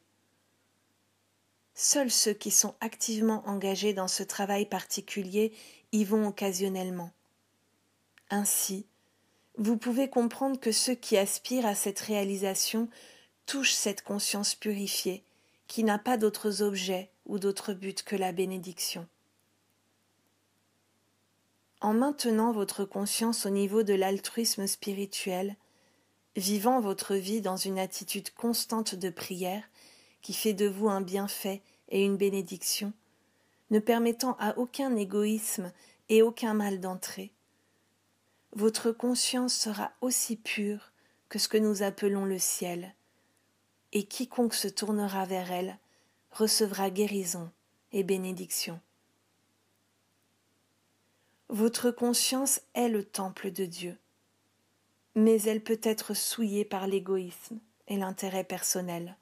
Seuls 1.74 2.12
ceux 2.12 2.34
qui 2.34 2.50
sont 2.50 2.76
activement 2.80 3.46
engagés 3.46 3.94
dans 3.94 4.08
ce 4.08 4.24
travail 4.24 4.66
particulier 4.66 5.52
y 5.92 6.06
vont 6.06 6.30
occasionnellement. 6.30 7.12
Ainsi, 8.30 8.88
vous 9.58 9.78
pouvez 9.78 10.10
comprendre 10.10 10.60
que 10.60 10.72
ceux 10.72 10.96
qui 10.96 11.18
aspirent 11.18 11.66
à 11.66 11.76
cette 11.76 12.00
réalisation 12.00 12.90
touchent 13.46 13.74
cette 13.74 14.02
conscience 14.02 14.56
purifiée, 14.56 15.24
qui 15.68 15.84
n'a 15.84 16.00
pas 16.00 16.18
d'autres 16.18 16.62
objets 16.62 17.10
ou 17.26 17.40
d'autres 17.40 17.74
buts 17.74 17.94
que 17.94 18.16
la 18.16 18.32
bénédiction. 18.32 19.08
En 21.82 21.94
maintenant 21.94 22.52
votre 22.52 22.86
conscience 22.86 23.46
au 23.46 23.50
niveau 23.50 23.84
de 23.84 23.94
l'altruisme 23.94 24.68
spirituel, 24.68 25.56
vivant 26.36 26.80
votre 26.80 27.16
vie 27.16 27.42
dans 27.42 27.58
une 27.58 27.78
attitude 27.78 28.34
constante 28.34 28.96
de 28.96 29.10
prière, 29.10 29.64
qui 30.22 30.34
fait 30.34 30.54
de 30.54 30.68
vous 30.68 30.90
un 30.90 31.02
bienfait 31.02 31.62
et 31.90 32.04
une 32.04 32.18
bénédiction, 32.18 32.94
ne 33.70 33.80
permettant 33.80 34.36
à 34.40 34.58
aucun 34.58 34.96
égoïsme 34.96 35.72
et 36.10 36.22
aucun 36.22 36.54
mal 36.54 36.80
d'entrer. 36.80 37.34
Votre 38.56 38.92
conscience 38.92 39.54
sera 39.54 39.92
aussi 40.02 40.36
pure 40.36 40.92
que 41.30 41.40
ce 41.40 41.48
que 41.48 41.58
nous 41.58 41.84
appelons 41.84 42.26
le 42.26 42.40
ciel, 42.40 42.94
et 43.92 44.04
quiconque 44.04 44.54
se 44.54 44.68
tournera 44.68 45.26
vers 45.26 45.52
elle 45.52 45.78
recevra 46.32 46.90
guérison 46.90 47.52
et 47.92 48.04
bénédiction. 48.04 48.80
Votre 51.50 51.92
conscience 51.92 52.62
est 52.74 52.90
le 52.90 53.04
temple 53.04 53.52
de 53.52 53.66
Dieu, 53.66 53.98
mais 55.16 55.42
elle 55.44 55.64
peut 55.64 55.82
être 55.84 56.16
souillée 56.16 56.66
par 56.66 56.88
l'égoïsme 56.88 57.60
et 57.88 57.98
l'intérêt 57.98 58.44
personnel 58.44 59.16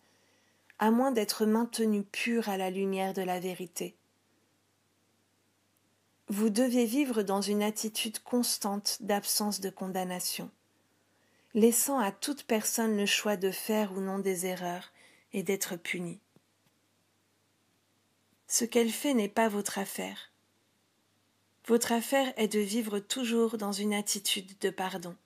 à 0.82 0.89
moins 0.89 1.12
d'être 1.12 1.46
maintenu 1.46 2.04
pur 2.04 2.50
à 2.50 2.58
la 2.58 2.72
lumière 2.72 3.13
de 3.13 3.22
la 3.22 3.39
vérité. 3.39 3.96
Vous 6.34 6.50
devez 6.50 6.86
vivre 6.86 7.24
dans 7.24 7.41
une 7.41 7.62
attitude 7.62 8.20
constante 8.20 9.00
d'absence 9.02 9.60
de 9.60 9.70
condamnation, 9.70 10.50
laissant 11.54 12.00
à 12.00 12.13
toute 12.13 12.44
personne 12.44 12.96
le 12.96 13.06
choix 13.06 13.36
de 13.36 13.52
faire 13.52 13.91
ou 13.91 14.00
non 14.00 14.17
des 14.17 14.46
erreurs 14.46 14.94
et 15.34 15.44
d'être 15.44 15.76
punie. 15.76 16.22
Ce 18.48 18.63
qu'elle 18.63 18.91
fait 18.94 19.13
n'est 19.13 19.28
pas 19.28 19.50
votre 19.50 19.78
affaire. 19.78 20.32
Votre 21.67 21.91
affaire 21.91 22.32
est 22.38 22.48
de 22.48 22.60
vivre 22.60 23.00
toujours 23.00 23.58
dans 23.58 23.74
une 23.74 23.94
attitude 23.94 24.58
de 24.60 24.70
pardon. 24.70 25.17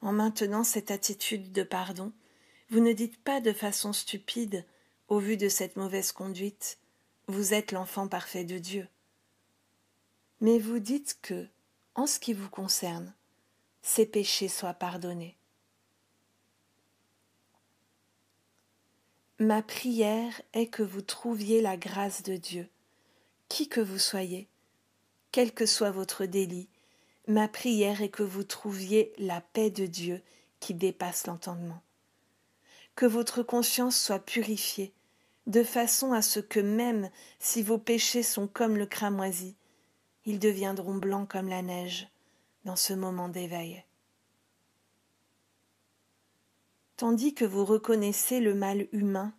En 0.00 0.10
maintenant 0.10 0.64
cette 0.64 0.90
attitude 0.90 1.52
de 1.52 1.62
pardon, 1.62 2.10
vous 2.68 2.80
ne 2.80 2.92
dites 2.92 3.22
pas 3.22 3.40
de 3.40 3.52
façon 3.52 3.92
stupide, 3.92 4.64
au 5.06 5.20
vu 5.20 5.36
de 5.36 5.48
cette 5.48 5.76
mauvaise 5.76 6.10
conduite, 6.10 6.78
vous 7.28 7.54
êtes 7.54 7.70
l'enfant 7.70 8.08
parfait 8.08 8.42
de 8.42 8.58
Dieu. 8.58 8.88
Mais 10.44 10.58
vous 10.58 10.78
dites 10.78 11.16
que, 11.22 11.46
en 11.94 12.06
ce 12.06 12.18
qui 12.18 12.34
vous 12.34 12.50
concerne, 12.50 13.14
ces 13.80 14.04
péchés 14.04 14.48
soient 14.48 14.74
pardonnés. 14.74 15.38
Ma 19.38 19.62
prière 19.62 20.42
est 20.52 20.66
que 20.66 20.82
vous 20.82 21.00
trouviez 21.00 21.62
la 21.62 21.78
grâce 21.78 22.22
de 22.22 22.36
Dieu, 22.36 22.68
qui 23.48 23.70
que 23.70 23.80
vous 23.80 23.98
soyez, 23.98 24.46
quel 25.32 25.50
que 25.50 25.64
soit 25.64 25.92
votre 25.92 26.26
délit, 26.26 26.68
ma 27.26 27.48
prière 27.48 28.02
est 28.02 28.10
que 28.10 28.22
vous 28.22 28.44
trouviez 28.44 29.14
la 29.16 29.40
paix 29.40 29.70
de 29.70 29.86
Dieu 29.86 30.20
qui 30.60 30.74
dépasse 30.74 31.26
l'entendement 31.26 31.80
que 32.96 33.06
votre 33.06 33.42
conscience 33.42 33.98
soit 33.98 34.18
purifiée, 34.18 34.92
de 35.46 35.62
façon 35.62 36.12
à 36.12 36.20
ce 36.20 36.38
que 36.38 36.60
même 36.60 37.08
si 37.38 37.62
vos 37.62 37.78
péchés 37.78 38.22
sont 38.22 38.46
comme 38.46 38.76
le 38.76 38.84
cramoisi, 38.84 39.56
ils 40.24 40.38
deviendront 40.38 40.94
blancs 40.94 41.28
comme 41.28 41.48
la 41.48 41.62
neige 41.62 42.08
dans 42.64 42.76
ce 42.76 42.92
moment 42.92 43.28
d'éveil. 43.28 43.84
Tandis 46.96 47.34
que 47.34 47.44
vous 47.44 47.64
reconnaissez 47.64 48.40
le 48.40 48.54
mal 48.54 48.86
humain 48.92 49.34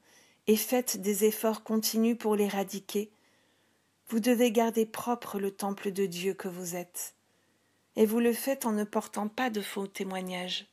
et 0.48 0.58
faites 0.58 0.98
des 0.98 1.26
efforts 1.26 1.63
continus 1.63 2.17
pour 2.17 2.36
l'éradiquer, 2.36 3.10
vous 4.10 4.19
devez 4.19 4.52
garder 4.52 4.86
propre 4.86 5.39
le 5.39 5.52
temple 5.52 5.91
de 5.91 6.06
Dieu 6.06 6.34
que 6.34 6.48
vous 6.48 6.76
êtes, 6.76 7.15
et 7.95 8.06
vous 8.06 8.19
le 8.19 8.34
faites 8.34 8.65
en 8.65 8.71
ne 8.71 8.84
portant 8.84 9.28
pas 9.28 9.50
de 9.50 9.62
faux 9.62 9.88
témoignages 9.88 10.67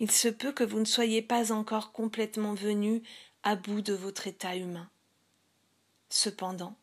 il 0.00 0.10
se 0.10 0.28
peut 0.28 0.52
que 0.52 0.64
vous 0.64 0.78
ne 0.78 0.84
soyez 0.84 1.22
pas 1.22 1.52
encore 1.52 1.92
complètement 1.92 2.54
venu 2.54 3.02
à 3.42 3.56
bout 3.56 3.80
de 3.80 3.94
votre 3.94 4.26
état 4.26 4.56
humain. 4.56 4.88
Cependant, 6.08 6.76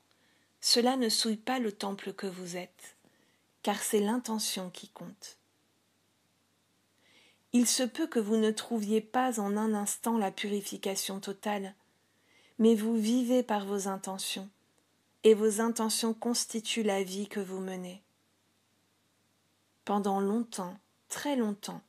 cela 0.67 0.97
ne 0.97 1.09
souille 1.09 1.37
pas 1.37 1.59
le 1.59 1.71
temple 1.71 2.11
que 2.11 2.25
vous 2.25 2.57
êtes, 2.57 2.95
car 3.61 3.83
c'est 3.83 3.99
l'intention 3.99 4.71
qui 4.71 4.89
compte. 4.89 5.37
Il 7.53 7.67
se 7.67 7.83
peut 7.83 8.07
que 8.07 8.17
vous 8.17 8.37
ne 8.37 8.49
trouviez 8.49 8.99
pas 8.99 9.39
en 9.39 9.57
un 9.57 9.75
instant 9.75 10.17
la 10.17 10.31
purification 10.31 11.19
totale, 11.19 11.75
mais 12.57 12.73
vous 12.73 12.97
vivez 12.97 13.43
par 13.43 13.67
vos 13.67 13.87
intentions, 13.87 14.49
et 15.23 15.35
vos 15.35 15.61
intentions 15.61 16.15
constituent 16.15 16.81
la 16.81 17.03
vie 17.03 17.27
que 17.27 17.39
vous 17.39 17.59
menez. 17.59 18.01
Pendant 19.85 20.19
longtemps, 20.19 20.79
très 21.09 21.35
longtemps, 21.35 21.83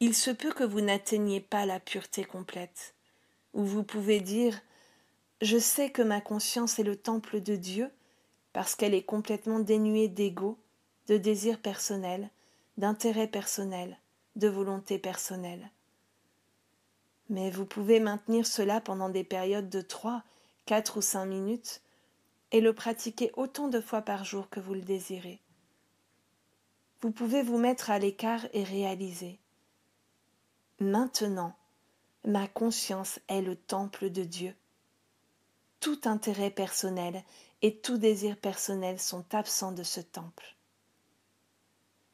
il 0.00 0.16
se 0.16 0.32
peut 0.32 0.52
que 0.52 0.64
vous 0.64 0.80
n'atteigniez 0.80 1.40
pas 1.40 1.66
la 1.66 1.78
pureté 1.78 2.24
complète, 2.24 2.96
où 3.54 3.64
vous 3.64 3.84
pouvez 3.84 4.18
dire 4.18 4.60
Je 5.42 5.58
sais 5.58 5.90
que 5.90 6.02
ma 6.02 6.20
conscience 6.20 6.78
est 6.78 6.84
le 6.84 6.96
temple 6.96 7.40
de 7.40 7.56
Dieu, 7.56 7.90
parce 8.52 8.74
qu'elle 8.74 8.94
est 8.94 9.04
complètement 9.04 9.60
dénuée 9.60 10.08
d'ego, 10.08 10.58
de 11.08 11.18
désir 11.18 11.60
personnel, 11.60 12.30
d'intérêt 12.78 13.28
personnel, 13.28 13.98
de 14.36 14.48
volonté 14.48 14.98
personnelle. 14.98 15.70
Mais 17.28 17.50
vous 17.50 17.66
pouvez 17.66 18.00
maintenir 18.00 18.46
cela 18.46 18.80
pendant 18.80 19.10
des 19.10 19.24
périodes 19.24 19.68
de 19.68 19.82
trois, 19.82 20.22
quatre 20.64 20.98
ou 20.98 21.02
cinq 21.02 21.26
minutes, 21.26 21.82
et 22.52 22.60
le 22.60 22.72
pratiquer 22.72 23.30
autant 23.36 23.68
de 23.68 23.80
fois 23.80 24.02
par 24.02 24.24
jour 24.24 24.48
que 24.48 24.60
vous 24.60 24.74
le 24.74 24.82
désirez. 24.82 25.40
Vous 27.02 27.10
pouvez 27.10 27.42
vous 27.42 27.58
mettre 27.58 27.90
à 27.90 27.98
l'écart 27.98 28.46
et 28.52 28.64
réaliser 28.64 29.38
Maintenant, 30.80 31.54
ma 32.24 32.48
conscience 32.48 33.18
est 33.28 33.42
le 33.42 33.56
temple 33.56 34.10
de 34.10 34.24
Dieu. 34.24 34.54
Tout 35.80 36.00
intérêt 36.04 36.50
personnel 36.50 37.22
et 37.62 37.76
tout 37.76 37.98
désir 37.98 38.36
personnel 38.36 39.00
sont 39.00 39.24
absents 39.34 39.72
de 39.72 39.82
ce 39.82 40.00
temple. 40.00 40.56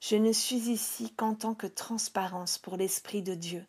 Je 0.01 0.17
ne 0.17 0.33
suis 0.33 0.71
ici 0.71 1.13
qu'en 1.15 1.35
tant 1.35 1.55
que 1.55 1.67
transparence 1.67 2.59
pour 2.59 2.77
l'Esprit 2.77 3.23
de 3.23 3.35
Dieu. 3.35 3.65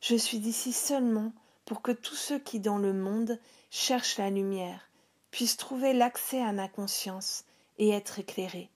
Je 0.00 0.16
suis 0.16 0.38
ici 0.38 0.72
seulement 0.72 1.32
pour 1.64 1.82
que 1.82 1.92
tous 1.92 2.14
ceux 2.14 2.38
qui 2.38 2.60
dans 2.60 2.78
le 2.78 2.92
monde 2.92 3.38
cherchent 3.70 4.18
la 4.18 4.30
lumière 4.30 4.90
puissent 5.30 5.56
trouver 5.56 5.92
l'accès 5.92 6.42
à 6.42 6.52
ma 6.52 6.68
conscience 6.68 7.44
et 7.78 7.90
être 7.90 8.18
éclairés. 8.18 8.70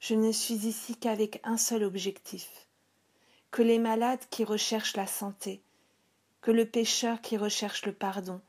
Je 0.00 0.14
ne 0.14 0.32
suis 0.32 0.66
ici 0.66 0.96
qu'avec 0.96 1.40
un 1.44 1.56
seul 1.56 1.82
objectif, 1.82 2.68
que 3.50 3.62
les 3.62 3.78
malades 3.78 4.24
qui 4.30 4.44
recherchent 4.44 4.96
la 4.96 5.06
santé, 5.06 5.62
que 6.46 6.52
le 6.52 6.64
pécheur 6.64 7.20
qui 7.22 7.36
recherche 7.36 7.84
le 7.86 7.92
pardon, 7.92 8.40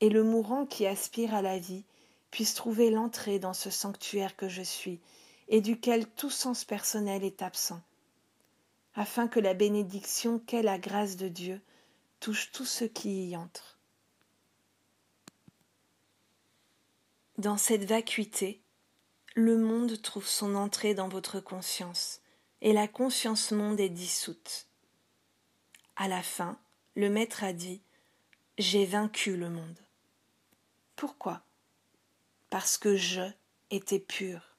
et 0.00 0.10
le 0.10 0.22
mourant 0.22 0.64
qui 0.64 0.86
aspire 0.86 1.34
à 1.34 1.42
la 1.42 1.58
vie 1.58 1.82
puissent 2.30 2.54
trouver 2.54 2.88
l'entrée 2.88 3.40
dans 3.40 3.52
ce 3.52 3.68
sanctuaire 3.68 4.36
que 4.36 4.48
je 4.48 4.62
suis, 4.62 5.00
et 5.48 5.60
duquel 5.60 6.06
tout 6.06 6.30
sens 6.30 6.64
personnel 6.64 7.24
est 7.24 7.42
absent 7.42 7.82
afin 8.94 9.26
que 9.26 9.40
la 9.40 9.54
bénédiction 9.54 10.38
qu'est 10.38 10.62
la 10.62 10.78
grâce 10.78 11.16
de 11.16 11.26
Dieu 11.26 11.60
touche 12.20 12.52
tous 12.52 12.64
ceux 12.64 12.86
qui 12.86 13.30
y 13.30 13.36
entrent. 13.36 13.76
Dans 17.38 17.56
cette 17.56 17.86
vacuité, 17.86 18.62
le 19.34 19.56
monde 19.56 20.00
trouve 20.00 20.28
son 20.28 20.54
entrée 20.54 20.94
dans 20.94 21.08
votre 21.08 21.40
conscience, 21.40 22.20
et 22.60 22.72
la 22.72 22.86
conscience 22.86 23.50
monde 23.50 23.80
est 23.80 23.88
dissoute. 23.88 24.68
À 25.96 26.06
la 26.06 26.22
fin, 26.22 26.61
le 26.94 27.10
Maître 27.10 27.44
a 27.44 27.52
dit 27.52 27.82
J'ai 28.58 28.86
vaincu 28.86 29.36
le 29.36 29.50
monde. 29.50 29.78
Pourquoi? 30.96 31.42
Parce 32.50 32.78
que 32.78 32.96
je 32.96 33.22
étais 33.70 34.00
pur 34.00 34.52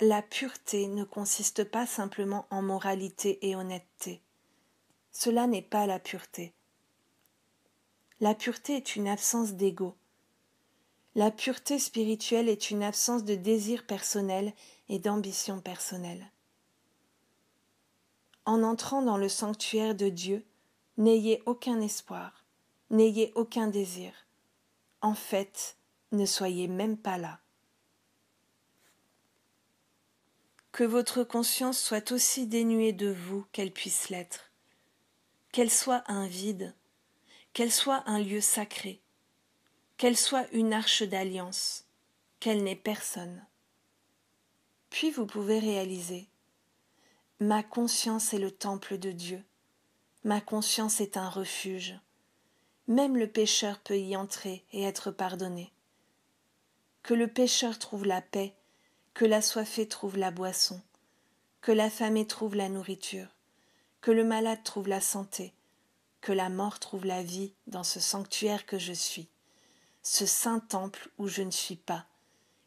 la 0.00 0.20
pureté 0.20 0.88
ne 0.88 1.04
consiste 1.04 1.64
pas 1.64 1.86
simplement 1.86 2.46
en 2.50 2.60
moralité 2.60 3.38
et 3.48 3.56
honnêteté. 3.56 4.20
Cela 5.10 5.46
n'est 5.46 5.62
pas 5.62 5.86
la 5.86 5.98
pureté. 5.98 6.52
La 8.20 8.34
pureté 8.34 8.76
est 8.76 8.96
une 8.96 9.08
absence 9.08 9.54
d'ego. 9.54 9.96
La 11.14 11.30
pureté 11.30 11.78
spirituelle 11.78 12.50
est 12.50 12.70
une 12.70 12.82
absence 12.82 13.24
de 13.24 13.36
désir 13.36 13.86
personnel 13.86 14.52
et 14.90 14.98
d'ambition 14.98 15.60
personnelle. 15.60 16.30
En 18.46 18.62
entrant 18.62 19.02
dans 19.02 19.18
le 19.18 19.28
sanctuaire 19.28 19.94
de 19.94 20.08
Dieu, 20.08 20.44
n'ayez 20.96 21.42
aucun 21.46 21.80
espoir, 21.80 22.44
n'ayez 22.90 23.32
aucun 23.34 23.66
désir. 23.66 24.12
En 25.02 25.14
fait, 25.14 25.76
ne 26.12 26.24
soyez 26.24 26.68
même 26.68 26.96
pas 26.96 27.18
là. 27.18 27.40
que 30.76 30.84
votre 30.84 31.24
conscience 31.24 31.80
soit 31.80 32.12
aussi 32.12 32.46
dénuée 32.46 32.92
de 32.92 33.10
vous 33.10 33.46
qu'elle 33.52 33.72
puisse 33.72 34.10
l'être, 34.10 34.52
qu'elle 35.50 35.70
soit 35.70 36.04
un 36.06 36.26
vide, 36.26 36.74
qu'elle 37.54 37.72
soit 37.72 38.02
un 38.04 38.18
lieu 38.18 38.42
sacré, 38.42 39.00
qu'elle 39.96 40.18
soit 40.18 40.46
une 40.52 40.74
arche 40.74 41.02
d'alliance, 41.02 41.86
qu'elle 42.40 42.62
n'ait 42.62 42.76
personne. 42.76 43.46
Puis 44.90 45.10
vous 45.10 45.24
pouvez 45.24 45.58
réaliser 45.58 46.28
Ma 47.40 47.62
conscience 47.62 48.32
est 48.32 48.38
le 48.38 48.50
temple 48.50 48.98
de 48.98 49.12
Dieu, 49.12 49.44
ma 50.24 50.40
conscience 50.40 51.00
est 51.00 51.16
un 51.16 51.28
refuge. 51.28 51.98
Même 52.88 53.16
le 53.16 53.26
pécheur 53.26 53.78
peut 53.80 53.98
y 53.98 54.16
entrer 54.16 54.64
et 54.72 54.82
être 54.82 55.10
pardonné. 55.10 55.72
Que 57.02 57.14
le 57.14 57.28
pécheur 57.28 57.78
trouve 57.78 58.06
la 58.06 58.22
paix 58.22 58.54
que 59.16 59.24
l'assoiffé 59.24 59.88
trouve 59.88 60.18
la 60.18 60.30
boisson, 60.30 60.82
que 61.62 61.72
l'affamé 61.72 62.26
trouve 62.26 62.54
la 62.54 62.68
nourriture, 62.68 63.28
que 64.02 64.10
le 64.10 64.24
malade 64.24 64.62
trouve 64.62 64.88
la 64.88 65.00
santé, 65.00 65.54
que 66.20 66.32
la 66.32 66.50
mort 66.50 66.78
trouve 66.80 67.06
la 67.06 67.22
vie 67.22 67.54
dans 67.66 67.82
ce 67.82 67.98
sanctuaire 67.98 68.66
que 68.66 68.78
je 68.78 68.92
suis, 68.92 69.28
ce 70.02 70.26
saint 70.26 70.60
temple 70.60 71.10
où 71.16 71.28
je 71.28 71.40
ne 71.40 71.50
suis 71.50 71.76
pas, 71.76 72.04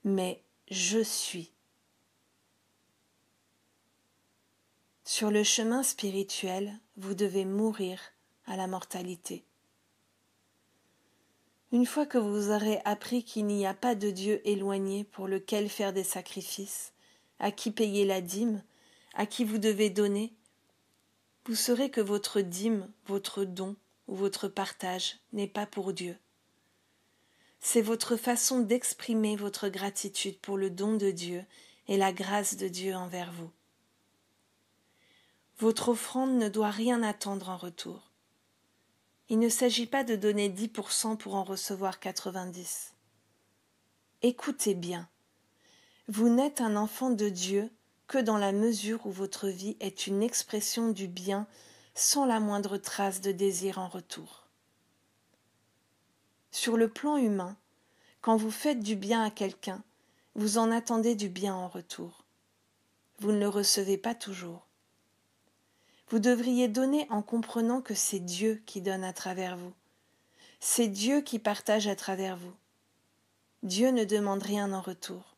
mais 0.03 0.43
je 0.71 1.03
suis. 1.03 1.51
Sur 5.11 5.31
le 5.31 5.43
chemin 5.43 5.81
spirituel, 5.81 6.77
vous 6.95 7.15
devez 7.15 7.43
mourir 7.43 7.99
à 8.45 8.55
la 8.55 8.67
mortalité. 8.67 9.43
Une 11.71 11.87
fois 11.87 12.05
que 12.05 12.19
vous 12.19 12.51
aurez 12.51 12.79
appris 12.85 13.23
qu'il 13.23 13.47
n'y 13.47 13.65
a 13.65 13.73
pas 13.73 13.95
de 13.95 14.11
Dieu 14.11 14.39
éloigné 14.47 15.05
pour 15.05 15.27
lequel 15.27 15.67
faire 15.67 15.93
des 15.93 16.03
sacrifices, 16.03 16.93
à 17.39 17.49
qui 17.51 17.71
payer 17.71 18.05
la 18.05 18.21
dîme, 18.21 18.61
à 19.15 19.25
qui 19.25 19.45
vous 19.45 19.57
devez 19.57 19.89
donner, 19.89 20.31
vous 21.47 21.55
saurez 21.55 21.89
que 21.89 22.01
votre 22.01 22.41
dîme, 22.41 22.87
votre 23.07 23.45
don 23.45 23.75
ou 24.07 24.15
votre 24.15 24.47
partage 24.47 25.17
n'est 25.33 25.47
pas 25.47 25.65
pour 25.65 25.91
Dieu. 25.91 26.15
C'est 27.59 27.81
votre 27.81 28.15
façon 28.15 28.59
d'exprimer 28.59 29.35
votre 29.35 29.69
gratitude 29.69 30.37
pour 30.37 30.55
le 30.55 30.69
don 30.69 30.97
de 30.97 31.09
Dieu 31.09 31.43
et 31.87 31.97
la 31.97 32.13
grâce 32.13 32.57
de 32.57 32.67
Dieu 32.67 32.93
envers 32.93 33.31
vous. 33.31 33.49
Votre 35.59 35.89
offrande 35.89 36.37
ne 36.37 36.47
doit 36.47 36.71
rien 36.71 37.03
attendre 37.03 37.49
en 37.49 37.57
retour. 37.57 38.11
Il 39.27 39.39
ne 39.39 39.49
s'agit 39.49 39.87
pas 39.87 40.05
de 40.05 40.15
donner 40.15 40.47
10% 40.47 41.17
pour 41.17 41.35
en 41.35 41.43
recevoir 41.43 41.99
90. 41.99 42.93
Écoutez 44.21 44.73
bien. 44.73 45.09
Vous 46.07 46.29
n'êtes 46.29 46.61
un 46.61 46.77
enfant 46.77 47.09
de 47.09 47.27
Dieu 47.27 47.69
que 48.07 48.17
dans 48.17 48.37
la 48.37 48.53
mesure 48.53 49.05
où 49.05 49.11
votre 49.11 49.49
vie 49.49 49.75
est 49.81 50.07
une 50.07 50.23
expression 50.23 50.91
du 50.91 51.09
bien 51.09 51.45
sans 51.93 52.25
la 52.25 52.39
moindre 52.39 52.77
trace 52.77 53.19
de 53.19 53.33
désir 53.33 53.79
en 53.79 53.89
retour. 53.89 54.47
Sur 56.51 56.77
le 56.77 56.87
plan 56.87 57.17
humain, 57.17 57.57
quand 58.21 58.37
vous 58.37 58.49
faites 58.49 58.79
du 58.79 58.95
bien 58.95 59.25
à 59.25 59.29
quelqu'un, 59.29 59.83
vous 60.35 60.57
en 60.57 60.71
attendez 60.71 61.15
du 61.15 61.27
bien 61.27 61.53
en 61.53 61.67
retour. 61.67 62.23
Vous 63.19 63.33
ne 63.33 63.39
le 63.39 63.49
recevez 63.49 63.97
pas 63.97 64.15
toujours. 64.15 64.68
Vous 66.09 66.19
devriez 66.19 66.67
donner 66.67 67.05
en 67.11 67.21
comprenant 67.21 67.81
que 67.81 67.93
c'est 67.93 68.19
Dieu 68.19 68.63
qui 68.65 68.81
donne 68.81 69.03
à 69.03 69.13
travers 69.13 69.55
vous. 69.55 69.73
C'est 70.59 70.87
Dieu 70.87 71.21
qui 71.21 71.37
partage 71.37 71.87
à 71.87 71.95
travers 71.95 72.35
vous. 72.35 72.55
Dieu 73.61 73.91
ne 73.91 74.05
demande 74.05 74.41
rien 74.41 74.73
en 74.73 74.81
retour. 74.81 75.35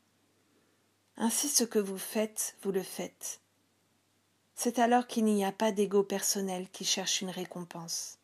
Ainsi 1.18 1.50
ce 1.50 1.66
que 1.66 1.80
vous 1.80 1.98
faites, 1.98 2.56
vous 2.64 2.72
le 2.72 2.84
faites. 2.84 3.42
C'est 4.56 4.80
alors 4.80 5.08
qu'il 5.08 5.26
n'y 5.26 5.44
a 5.44 5.52
pas 5.52 5.72
d'ego 5.72 6.04
personnel 6.04 6.70
qui 6.70 6.86
cherche 6.86 7.22
une 7.22 7.30
récompense. 7.30 8.18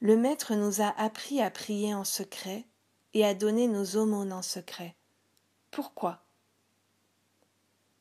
Le 0.00 0.16
Maître 0.16 0.54
nous 0.54 0.82
a 0.82 0.88
appris 1.00 1.40
à 1.40 1.50
prier 1.50 1.94
en 1.94 2.04
secret 2.04 2.64
et 3.14 3.24
à 3.24 3.34
donner 3.34 3.68
nos 3.68 3.96
aumônes 3.96 4.32
en 4.32 4.42
secret. 4.42 4.96
Pourquoi? 5.70 6.25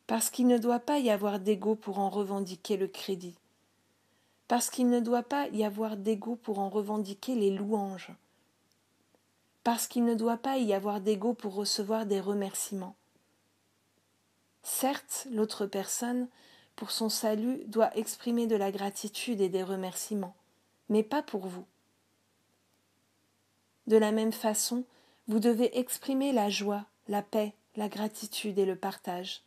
Parce 0.07 0.29
qu'il 0.29 0.47
ne 0.47 0.57
doit 0.57 0.79
pas 0.79 0.99
y 0.99 1.09
avoir 1.09 1.39
d'ego 1.39 1.75
pour 1.75 1.99
en 1.99 2.09
revendiquer 2.09 2.77
le 2.77 2.87
crédit, 2.87 3.35
parce 4.47 4.69
qu'il 4.69 4.89
ne 4.89 4.99
doit 4.99 5.23
pas 5.23 5.47
y 5.49 5.63
avoir 5.63 5.97
d'ego 5.97 6.35
pour 6.35 6.59
en 6.59 6.69
revendiquer 6.69 7.35
les 7.35 7.49
louanges, 7.49 8.11
parce 9.63 9.87
qu'il 9.87 10.05
ne 10.05 10.13
doit 10.13 10.37
pas 10.37 10.57
y 10.57 10.73
avoir 10.73 11.01
d'ego 11.01 11.33
pour 11.33 11.55
recevoir 11.55 12.05
des 12.05 12.19
remerciements. 12.19 12.95
Certes, 14.61 15.27
l'autre 15.31 15.65
personne, 15.65 16.27
pour 16.75 16.91
son 16.91 17.09
salut, 17.09 17.63
doit 17.65 17.95
exprimer 17.97 18.47
de 18.47 18.55
la 18.55 18.71
gratitude 18.71 19.41
et 19.41 19.49
des 19.49 19.63
remerciements, 19.63 20.35
mais 20.89 21.03
pas 21.03 21.23
pour 21.23 21.47
vous. 21.47 21.65
De 23.87 23.97
la 23.97 24.11
même 24.11 24.33
façon, 24.33 24.83
vous 25.27 25.39
devez 25.39 25.77
exprimer 25.79 26.31
la 26.31 26.49
joie, 26.49 26.85
la 27.07 27.21
paix, 27.21 27.53
la 27.75 27.89
gratitude 27.89 28.59
et 28.59 28.65
le 28.65 28.75
partage 28.75 29.43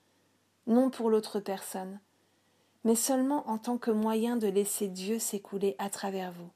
non 0.69 0.91
pour 0.91 1.11
l'autre 1.11 1.41
personne, 1.41 1.99
mais 2.85 2.95
seulement 2.95 3.49
en 3.49 3.59
tant 3.59 3.79
que 3.79 3.91
moyen 3.91 4.37
de 4.37 4.47
laisser 4.47 4.87
Dieu 4.87 5.19
s'écouler 5.19 5.75
à 5.79 5.91
travers 5.91 6.31
vous. 6.31 6.51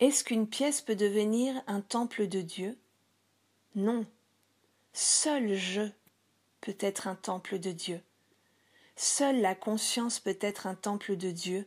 Est-ce 0.00 0.24
qu'une 0.24 0.48
pièce 0.48 0.82
peut 0.82 0.96
devenir 0.96 1.54
un 1.68 1.80
temple 1.80 2.26
de 2.26 2.40
Dieu? 2.40 2.76
Non. 3.76 4.04
Seul 4.92 5.54
je 5.54 5.82
peut 6.60 6.76
être 6.80 7.06
un 7.06 7.14
temple 7.14 7.58
de 7.58 7.70
Dieu. 7.70 8.00
Seule 8.96 9.40
la 9.40 9.54
conscience 9.54 10.18
peut 10.18 10.38
être 10.40 10.66
un 10.66 10.74
temple 10.74 11.16
de 11.16 11.30
Dieu 11.30 11.66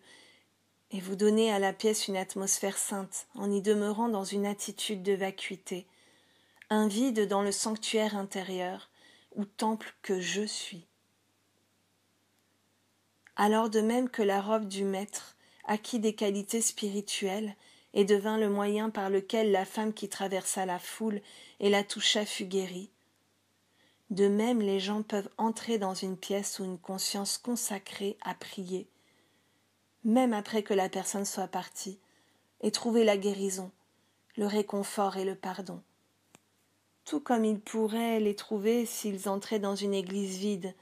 et 0.91 0.99
vous 0.99 1.15
donner 1.15 1.51
à 1.51 1.59
la 1.59 1.73
pièce 1.73 2.07
une 2.07 2.17
atmosphère 2.17 2.77
sainte 2.77 3.27
en 3.35 3.49
y 3.49 3.61
demeurant 3.61 4.09
dans 4.09 4.23
une 4.23 4.45
attitude 4.45 5.01
de 5.01 5.13
vacuité, 5.13 5.87
un 6.69 6.87
vide 6.87 7.27
dans 7.27 7.41
le 7.41 7.51
sanctuaire 7.51 8.15
intérieur, 8.15 8.89
ou 9.35 9.45
temple 9.45 9.93
que 10.01 10.19
je 10.19 10.43
suis. 10.43 10.87
Alors 13.35 13.69
de 13.69 13.81
même 13.81 14.09
que 14.09 14.23
la 14.23 14.41
robe 14.41 14.67
du 14.67 14.83
maître 14.83 15.35
acquit 15.65 15.99
des 15.99 16.15
qualités 16.15 16.61
spirituelles 16.61 17.55
et 17.93 18.05
devint 18.05 18.37
le 18.37 18.49
moyen 18.49 18.89
par 18.89 19.09
lequel 19.09 19.51
la 19.51 19.65
femme 19.65 19.93
qui 19.93 20.09
traversa 20.09 20.65
la 20.65 20.79
foule 20.79 21.21
et 21.59 21.69
la 21.69 21.83
toucha 21.83 22.25
fut 22.25 22.45
guérie, 22.45 22.89
de 24.09 24.27
même 24.27 24.61
les 24.61 24.79
gens 24.79 25.01
peuvent 25.01 25.29
entrer 25.37 25.77
dans 25.77 25.93
une 25.93 26.17
pièce 26.17 26.59
où 26.59 26.63
une 26.63 26.77
conscience 26.77 27.37
consacrée 27.37 28.17
à 28.23 28.35
prier, 28.35 28.87
même 30.03 30.33
après 30.33 30.61
que 30.61 30.73
la 30.73 30.89
personne 30.89 31.25
soit 31.25 31.47
partie, 31.47 31.99
et 32.61 32.71
trouver 32.71 33.03
la 33.03 33.17
guérison, 33.17 33.71
le 34.37 34.45
réconfort 34.45 35.17
et 35.17 35.25
le 35.25 35.35
pardon. 35.35 35.81
Tout 37.05 37.19
comme 37.19 37.45
ils 37.45 37.59
pourraient 37.59 38.19
les 38.19 38.35
trouver 38.35 38.85
s'ils 38.85 39.29
entraient 39.29 39.59
dans 39.59 39.75
une 39.75 39.93
église 39.93 40.37
vide, 40.37 40.73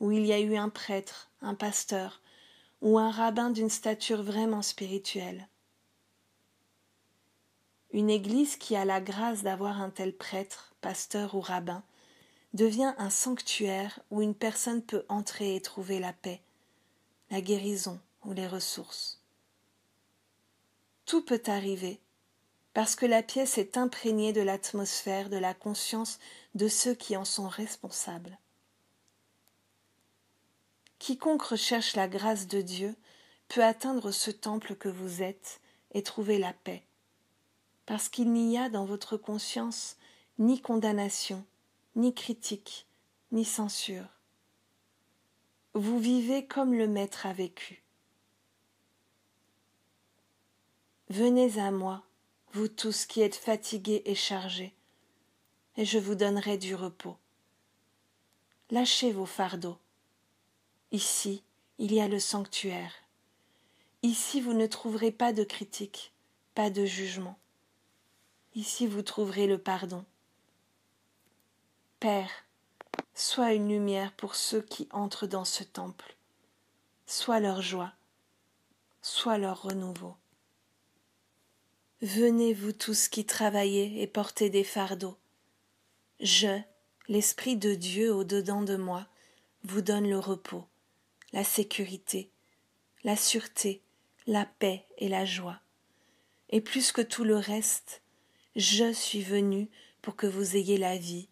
où 0.00 0.10
il 0.10 0.24
y 0.24 0.32
a 0.32 0.40
eu 0.40 0.56
un 0.56 0.70
prêtre, 0.70 1.30
un 1.42 1.54
pasteur, 1.54 2.22
ou 2.80 2.98
un 2.98 3.10
rabbin 3.10 3.50
d'une 3.50 3.70
stature 3.70 4.22
vraiment 4.22 4.62
spirituelle. 4.62 5.46
Une 7.92 8.10
église 8.10 8.56
qui 8.56 8.76
a 8.76 8.84
la 8.84 9.00
grâce 9.00 9.42
d'avoir 9.42 9.80
un 9.80 9.90
tel 9.90 10.16
prêtre, 10.16 10.74
pasteur 10.80 11.34
ou 11.34 11.40
rabbin, 11.40 11.82
devient 12.54 12.94
un 12.98 13.10
sanctuaire 13.10 14.00
où 14.10 14.22
une 14.22 14.34
personne 14.34 14.82
peut 14.82 15.04
entrer 15.08 15.54
et 15.54 15.60
trouver 15.60 15.98
la 15.98 16.12
paix, 16.12 16.40
la 17.30 17.40
guérison 17.40 18.00
ou 18.24 18.32
les 18.32 18.46
ressources. 18.46 19.20
Tout 21.04 21.22
peut 21.22 21.42
arriver, 21.46 22.00
parce 22.78 22.94
que 22.94 23.06
la 23.06 23.24
pièce 23.24 23.58
est 23.58 23.76
imprégnée 23.76 24.32
de 24.32 24.40
l'atmosphère 24.40 25.30
de 25.30 25.36
la 25.36 25.52
conscience 25.52 26.20
de 26.54 26.68
ceux 26.68 26.94
qui 26.94 27.16
en 27.16 27.24
sont 27.24 27.48
responsables. 27.48 28.38
Quiconque 31.00 31.42
recherche 31.42 31.96
la 31.96 32.06
grâce 32.06 32.46
de 32.46 32.60
Dieu 32.60 32.94
peut 33.48 33.64
atteindre 33.64 34.12
ce 34.12 34.30
temple 34.30 34.76
que 34.76 34.88
vous 34.88 35.24
êtes 35.24 35.60
et 35.92 36.04
trouver 36.04 36.38
la 36.38 36.52
paix, 36.52 36.84
parce 37.84 38.08
qu'il 38.08 38.32
n'y 38.32 38.56
a 38.56 38.68
dans 38.68 38.84
votre 38.84 39.16
conscience 39.16 39.96
ni 40.38 40.60
condamnation, 40.60 41.44
ni 41.96 42.14
critique, 42.14 42.86
ni 43.32 43.44
censure. 43.44 44.06
Vous 45.74 45.98
vivez 45.98 46.46
comme 46.46 46.74
le 46.74 46.86
Maître 46.86 47.26
a 47.26 47.32
vécu. 47.32 47.82
Venez 51.10 51.58
à 51.58 51.72
moi, 51.72 52.04
vous 52.52 52.68
tous 52.68 53.06
qui 53.06 53.20
êtes 53.20 53.36
fatigués 53.36 54.02
et 54.06 54.14
chargés, 54.14 54.74
et 55.76 55.84
je 55.84 55.98
vous 55.98 56.14
donnerai 56.14 56.58
du 56.58 56.74
repos. 56.74 57.16
Lâchez 58.70 59.12
vos 59.12 59.26
fardeaux. 59.26 59.78
Ici, 60.90 61.42
il 61.78 61.92
y 61.92 62.00
a 62.00 62.08
le 62.08 62.18
sanctuaire. 62.18 62.92
Ici, 64.02 64.40
vous 64.40 64.54
ne 64.54 64.66
trouverez 64.66 65.10
pas 65.10 65.32
de 65.32 65.44
critique, 65.44 66.12
pas 66.54 66.70
de 66.70 66.84
jugement. 66.84 67.38
Ici, 68.54 68.86
vous 68.86 69.02
trouverez 69.02 69.46
le 69.46 69.58
pardon. 69.58 70.04
Père, 72.00 72.30
sois 73.14 73.52
une 73.52 73.68
lumière 73.68 74.12
pour 74.12 74.34
ceux 74.34 74.62
qui 74.62 74.88
entrent 74.92 75.26
dans 75.26 75.44
ce 75.44 75.64
temple, 75.64 76.16
sois 77.06 77.40
leur 77.40 77.60
joie, 77.60 77.92
sois 79.02 79.38
leur 79.38 79.62
renouveau. 79.62 80.14
Venez 82.00 82.54
vous 82.54 82.70
tous 82.70 83.08
qui 83.08 83.24
travaillez 83.24 84.00
et 84.00 84.06
portez 84.06 84.50
des 84.50 84.62
fardeaux. 84.62 85.16
Je, 86.20 86.60
l'Esprit 87.08 87.56
de 87.56 87.74
Dieu 87.74 88.14
au-dedans 88.14 88.62
de 88.62 88.76
moi, 88.76 89.08
vous 89.64 89.82
donne 89.82 90.08
le 90.08 90.18
repos, 90.18 90.64
la 91.32 91.42
sécurité, 91.42 92.30
la 93.02 93.16
sûreté, 93.16 93.82
la 94.28 94.46
paix 94.46 94.84
et 94.98 95.08
la 95.08 95.24
joie. 95.24 95.60
Et 96.50 96.60
plus 96.60 96.92
que 96.92 97.02
tout 97.02 97.24
le 97.24 97.36
reste, 97.36 98.02
je 98.54 98.92
suis 98.92 99.22
venu 99.22 99.68
pour 100.00 100.14
que 100.14 100.28
vous 100.28 100.54
ayez 100.54 100.78
la 100.78 100.96
vie 100.96 101.28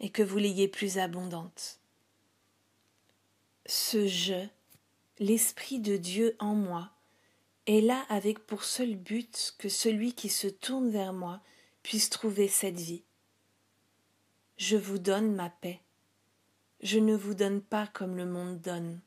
et 0.00 0.10
que 0.10 0.24
vous 0.24 0.38
l'ayez 0.38 0.66
plus 0.66 0.98
abondante. 0.98 1.78
Ce 3.64 4.08
je, 4.08 4.44
l'Esprit 5.20 5.78
de 5.78 5.96
Dieu 5.96 6.34
en 6.40 6.56
moi, 6.56 6.90
est 7.66 7.80
là 7.80 8.04
avec 8.08 8.40
pour 8.46 8.64
seul 8.64 8.96
but 8.96 9.54
que 9.58 9.68
celui 9.68 10.14
qui 10.14 10.28
se 10.28 10.48
tourne 10.48 10.90
vers 10.90 11.12
moi 11.12 11.40
puisse 11.82 12.10
trouver 12.10 12.48
cette 12.48 12.78
vie. 12.78 13.04
Je 14.56 14.76
vous 14.76 14.98
donne 14.98 15.34
ma 15.34 15.50
paix. 15.50 15.80
Je 16.82 16.98
ne 16.98 17.14
vous 17.14 17.34
donne 17.34 17.60
pas 17.60 17.86
comme 17.86 18.16
le 18.16 18.26
monde 18.26 18.60
donne. 18.60 19.00